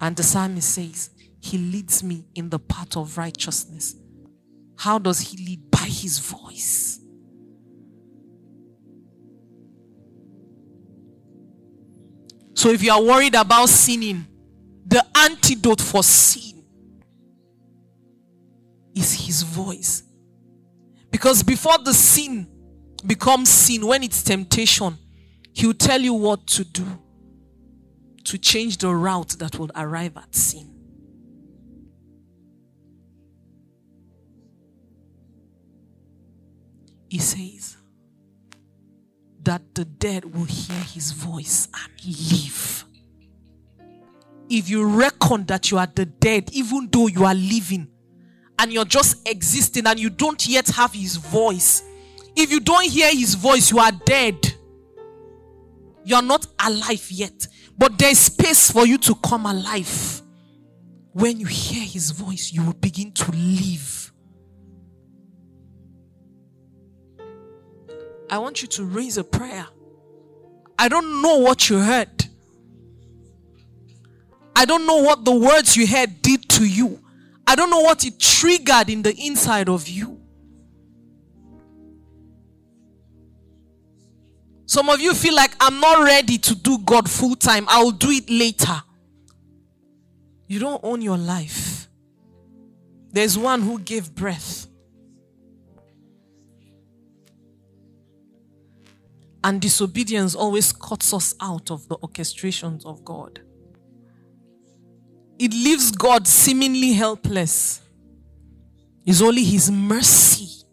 And 0.00 0.16
the 0.16 0.24
psalmist 0.24 0.68
says, 0.74 1.10
He 1.40 1.56
leads 1.56 2.02
me 2.02 2.24
in 2.34 2.50
the 2.50 2.58
path 2.58 2.96
of 2.96 3.16
righteousness 3.16 3.94
how 4.76 4.98
does 4.98 5.20
he 5.20 5.36
lead? 5.44 5.70
By 5.70 5.86
his 5.86 6.18
voice. 6.18 7.00
So 12.54 12.70
if 12.70 12.82
you 12.82 12.90
are 12.90 13.02
worried 13.02 13.34
about 13.34 13.68
sinning, 13.68 14.26
the 14.86 15.04
antidote 15.14 15.80
for 15.80 16.02
sin 16.02 16.64
is 18.94 19.26
his 19.26 19.42
voice. 19.42 20.02
Because 21.10 21.42
before 21.42 21.78
the 21.78 21.92
sin 21.92 22.46
becomes 23.06 23.48
sin, 23.48 23.86
when 23.86 24.02
it's 24.02 24.22
temptation, 24.22 24.96
he'll 25.52 25.74
tell 25.74 26.00
you 26.00 26.14
what 26.14 26.46
to 26.48 26.64
do 26.64 26.86
to 28.24 28.38
change 28.38 28.78
the 28.78 28.92
route 28.92 29.36
that 29.38 29.58
will 29.58 29.70
arrive 29.76 30.16
at 30.16 30.34
sin. 30.34 30.75
He 37.16 37.22
says 37.22 37.78
that 39.42 39.62
the 39.74 39.86
dead 39.86 40.24
will 40.34 40.44
hear 40.44 40.76
his 40.92 41.12
voice 41.12 41.66
and 41.72 41.92
live. 42.04 42.84
If 44.50 44.68
you 44.68 44.84
reckon 44.86 45.46
that 45.46 45.70
you 45.70 45.78
are 45.78 45.86
the 45.86 46.04
dead, 46.04 46.50
even 46.52 46.90
though 46.92 47.06
you 47.06 47.24
are 47.24 47.34
living 47.34 47.88
and 48.58 48.70
you're 48.70 48.84
just 48.84 49.26
existing 49.26 49.86
and 49.86 49.98
you 49.98 50.10
don't 50.10 50.46
yet 50.46 50.68
have 50.68 50.92
his 50.92 51.16
voice, 51.16 51.82
if 52.36 52.50
you 52.50 52.60
don't 52.60 52.84
hear 52.84 53.10
his 53.10 53.34
voice, 53.34 53.70
you 53.70 53.78
are 53.78 53.92
dead. 54.04 54.54
You're 56.04 56.20
not 56.22 56.46
alive 56.60 57.10
yet. 57.10 57.48
But 57.78 57.98
there's 57.98 58.18
space 58.18 58.70
for 58.70 58.86
you 58.86 58.98
to 58.98 59.14
come 59.14 59.46
alive. 59.46 60.20
When 61.12 61.40
you 61.40 61.46
hear 61.46 61.82
his 61.82 62.10
voice, 62.10 62.52
you 62.52 62.62
will 62.66 62.74
begin 62.74 63.10
to 63.12 63.30
live. 63.32 64.05
I 68.36 68.38
want 68.38 68.60
you 68.60 68.68
to 68.68 68.84
raise 68.84 69.16
a 69.16 69.24
prayer. 69.24 69.66
I 70.78 70.88
don't 70.88 71.22
know 71.22 71.38
what 71.38 71.70
you 71.70 71.78
heard. 71.78 72.26
I 74.54 74.66
don't 74.66 74.86
know 74.86 74.98
what 74.98 75.24
the 75.24 75.32
words 75.32 75.74
you 75.74 75.86
heard 75.86 76.20
did 76.20 76.46
to 76.50 76.66
you. 76.66 77.00
I 77.46 77.54
don't 77.54 77.70
know 77.70 77.80
what 77.80 78.04
it 78.04 78.20
triggered 78.20 78.90
in 78.90 79.00
the 79.00 79.14
inside 79.16 79.70
of 79.70 79.88
you. 79.88 80.20
Some 84.66 84.90
of 84.90 85.00
you 85.00 85.14
feel 85.14 85.34
like 85.34 85.52
I'm 85.58 85.80
not 85.80 86.04
ready 86.04 86.36
to 86.36 86.54
do 86.54 86.76
God 86.76 87.08
full 87.08 87.36
time. 87.36 87.64
I 87.70 87.82
will 87.82 87.92
do 87.92 88.10
it 88.10 88.28
later. 88.28 88.82
You 90.46 90.58
don't 90.58 90.80
own 90.84 91.00
your 91.00 91.16
life. 91.16 91.88
There's 93.12 93.38
one 93.38 93.62
who 93.62 93.78
gave 93.78 94.14
breath. 94.14 94.65
And 99.46 99.60
disobedience 99.60 100.34
always 100.34 100.72
cuts 100.72 101.14
us 101.14 101.32
out 101.40 101.70
of 101.70 101.86
the 101.86 101.96
orchestrations 101.98 102.84
of 102.84 103.04
God. 103.04 103.38
It 105.38 105.52
leaves 105.52 105.92
God 105.92 106.26
seemingly 106.26 106.94
helpless. 106.94 107.80
It's 109.04 109.22
only 109.22 109.44
His 109.44 109.70
mercy 109.70 110.64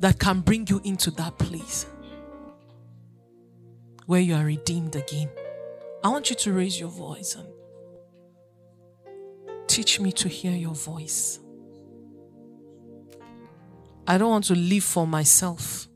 that 0.00 0.18
can 0.18 0.40
bring 0.40 0.66
you 0.66 0.80
into 0.82 1.10
that 1.10 1.38
place 1.38 1.84
where 4.06 4.22
you 4.22 4.36
are 4.36 4.46
redeemed 4.46 4.96
again. 4.96 5.28
I 6.02 6.08
want 6.08 6.30
you 6.30 6.36
to 6.36 6.54
raise 6.54 6.80
your 6.80 6.88
voice 6.88 7.36
and 7.36 7.46
teach 9.66 10.00
me 10.00 10.10
to 10.12 10.26
hear 10.30 10.52
your 10.52 10.74
voice. 10.74 11.38
I 14.06 14.18
don't 14.18 14.30
want 14.30 14.44
to 14.46 14.54
live 14.54 14.84
for 14.84 15.06
myself. 15.06 15.88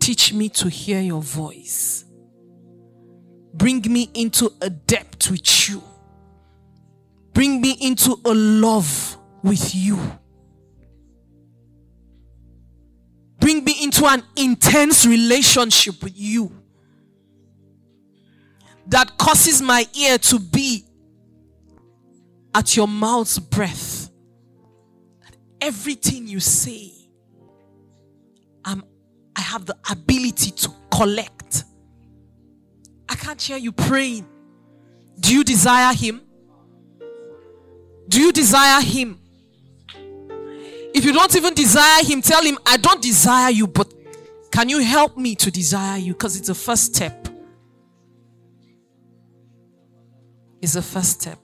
Teach 0.00 0.32
me 0.32 0.48
to 0.50 0.68
hear 0.68 1.00
your 1.00 1.22
voice. 1.22 2.04
Bring 3.54 3.82
me 3.82 4.10
into 4.14 4.52
a 4.60 4.70
depth 4.70 5.30
with 5.30 5.68
you. 5.68 5.82
Bring 7.32 7.60
me 7.60 7.76
into 7.80 8.18
a 8.24 8.34
love 8.34 9.16
with 9.42 9.74
you. 9.74 9.98
Bring 13.38 13.64
me 13.64 13.82
into 13.82 14.06
an 14.06 14.22
intense 14.36 15.04
relationship 15.04 16.02
with 16.02 16.12
you 16.16 16.52
that 18.86 19.16
causes 19.18 19.60
my 19.62 19.86
ear 19.98 20.18
to 20.18 20.38
be 20.38 20.84
at 22.54 22.76
your 22.76 22.86
mouth's 22.88 23.38
breath. 23.38 24.01
Everything 25.62 26.26
you 26.26 26.40
say, 26.40 26.90
I'm, 28.64 28.82
I 29.36 29.40
have 29.40 29.64
the 29.64 29.76
ability 29.88 30.50
to 30.50 30.70
collect. 30.90 31.62
I 33.08 33.14
can't 33.14 33.40
hear 33.40 33.58
you 33.58 33.70
praying. 33.70 34.26
Do 35.20 35.32
you 35.32 35.44
desire 35.44 35.94
Him? 35.94 36.20
Do 38.08 38.20
you 38.20 38.32
desire 38.32 38.82
Him? 38.82 39.20
If 40.92 41.04
you 41.04 41.12
don't 41.12 41.34
even 41.36 41.54
desire 41.54 42.02
Him, 42.04 42.22
tell 42.22 42.42
Him, 42.42 42.58
I 42.66 42.76
don't 42.76 43.00
desire 43.00 43.52
you, 43.52 43.68
but 43.68 43.94
can 44.50 44.68
you 44.68 44.80
help 44.80 45.16
me 45.16 45.36
to 45.36 45.50
desire 45.52 45.98
you? 45.98 46.12
Because 46.12 46.36
it's 46.36 46.48
a 46.48 46.56
first 46.56 46.94
step. 46.94 47.28
It's 50.60 50.74
a 50.74 50.82
first 50.82 51.20
step. 51.20 51.38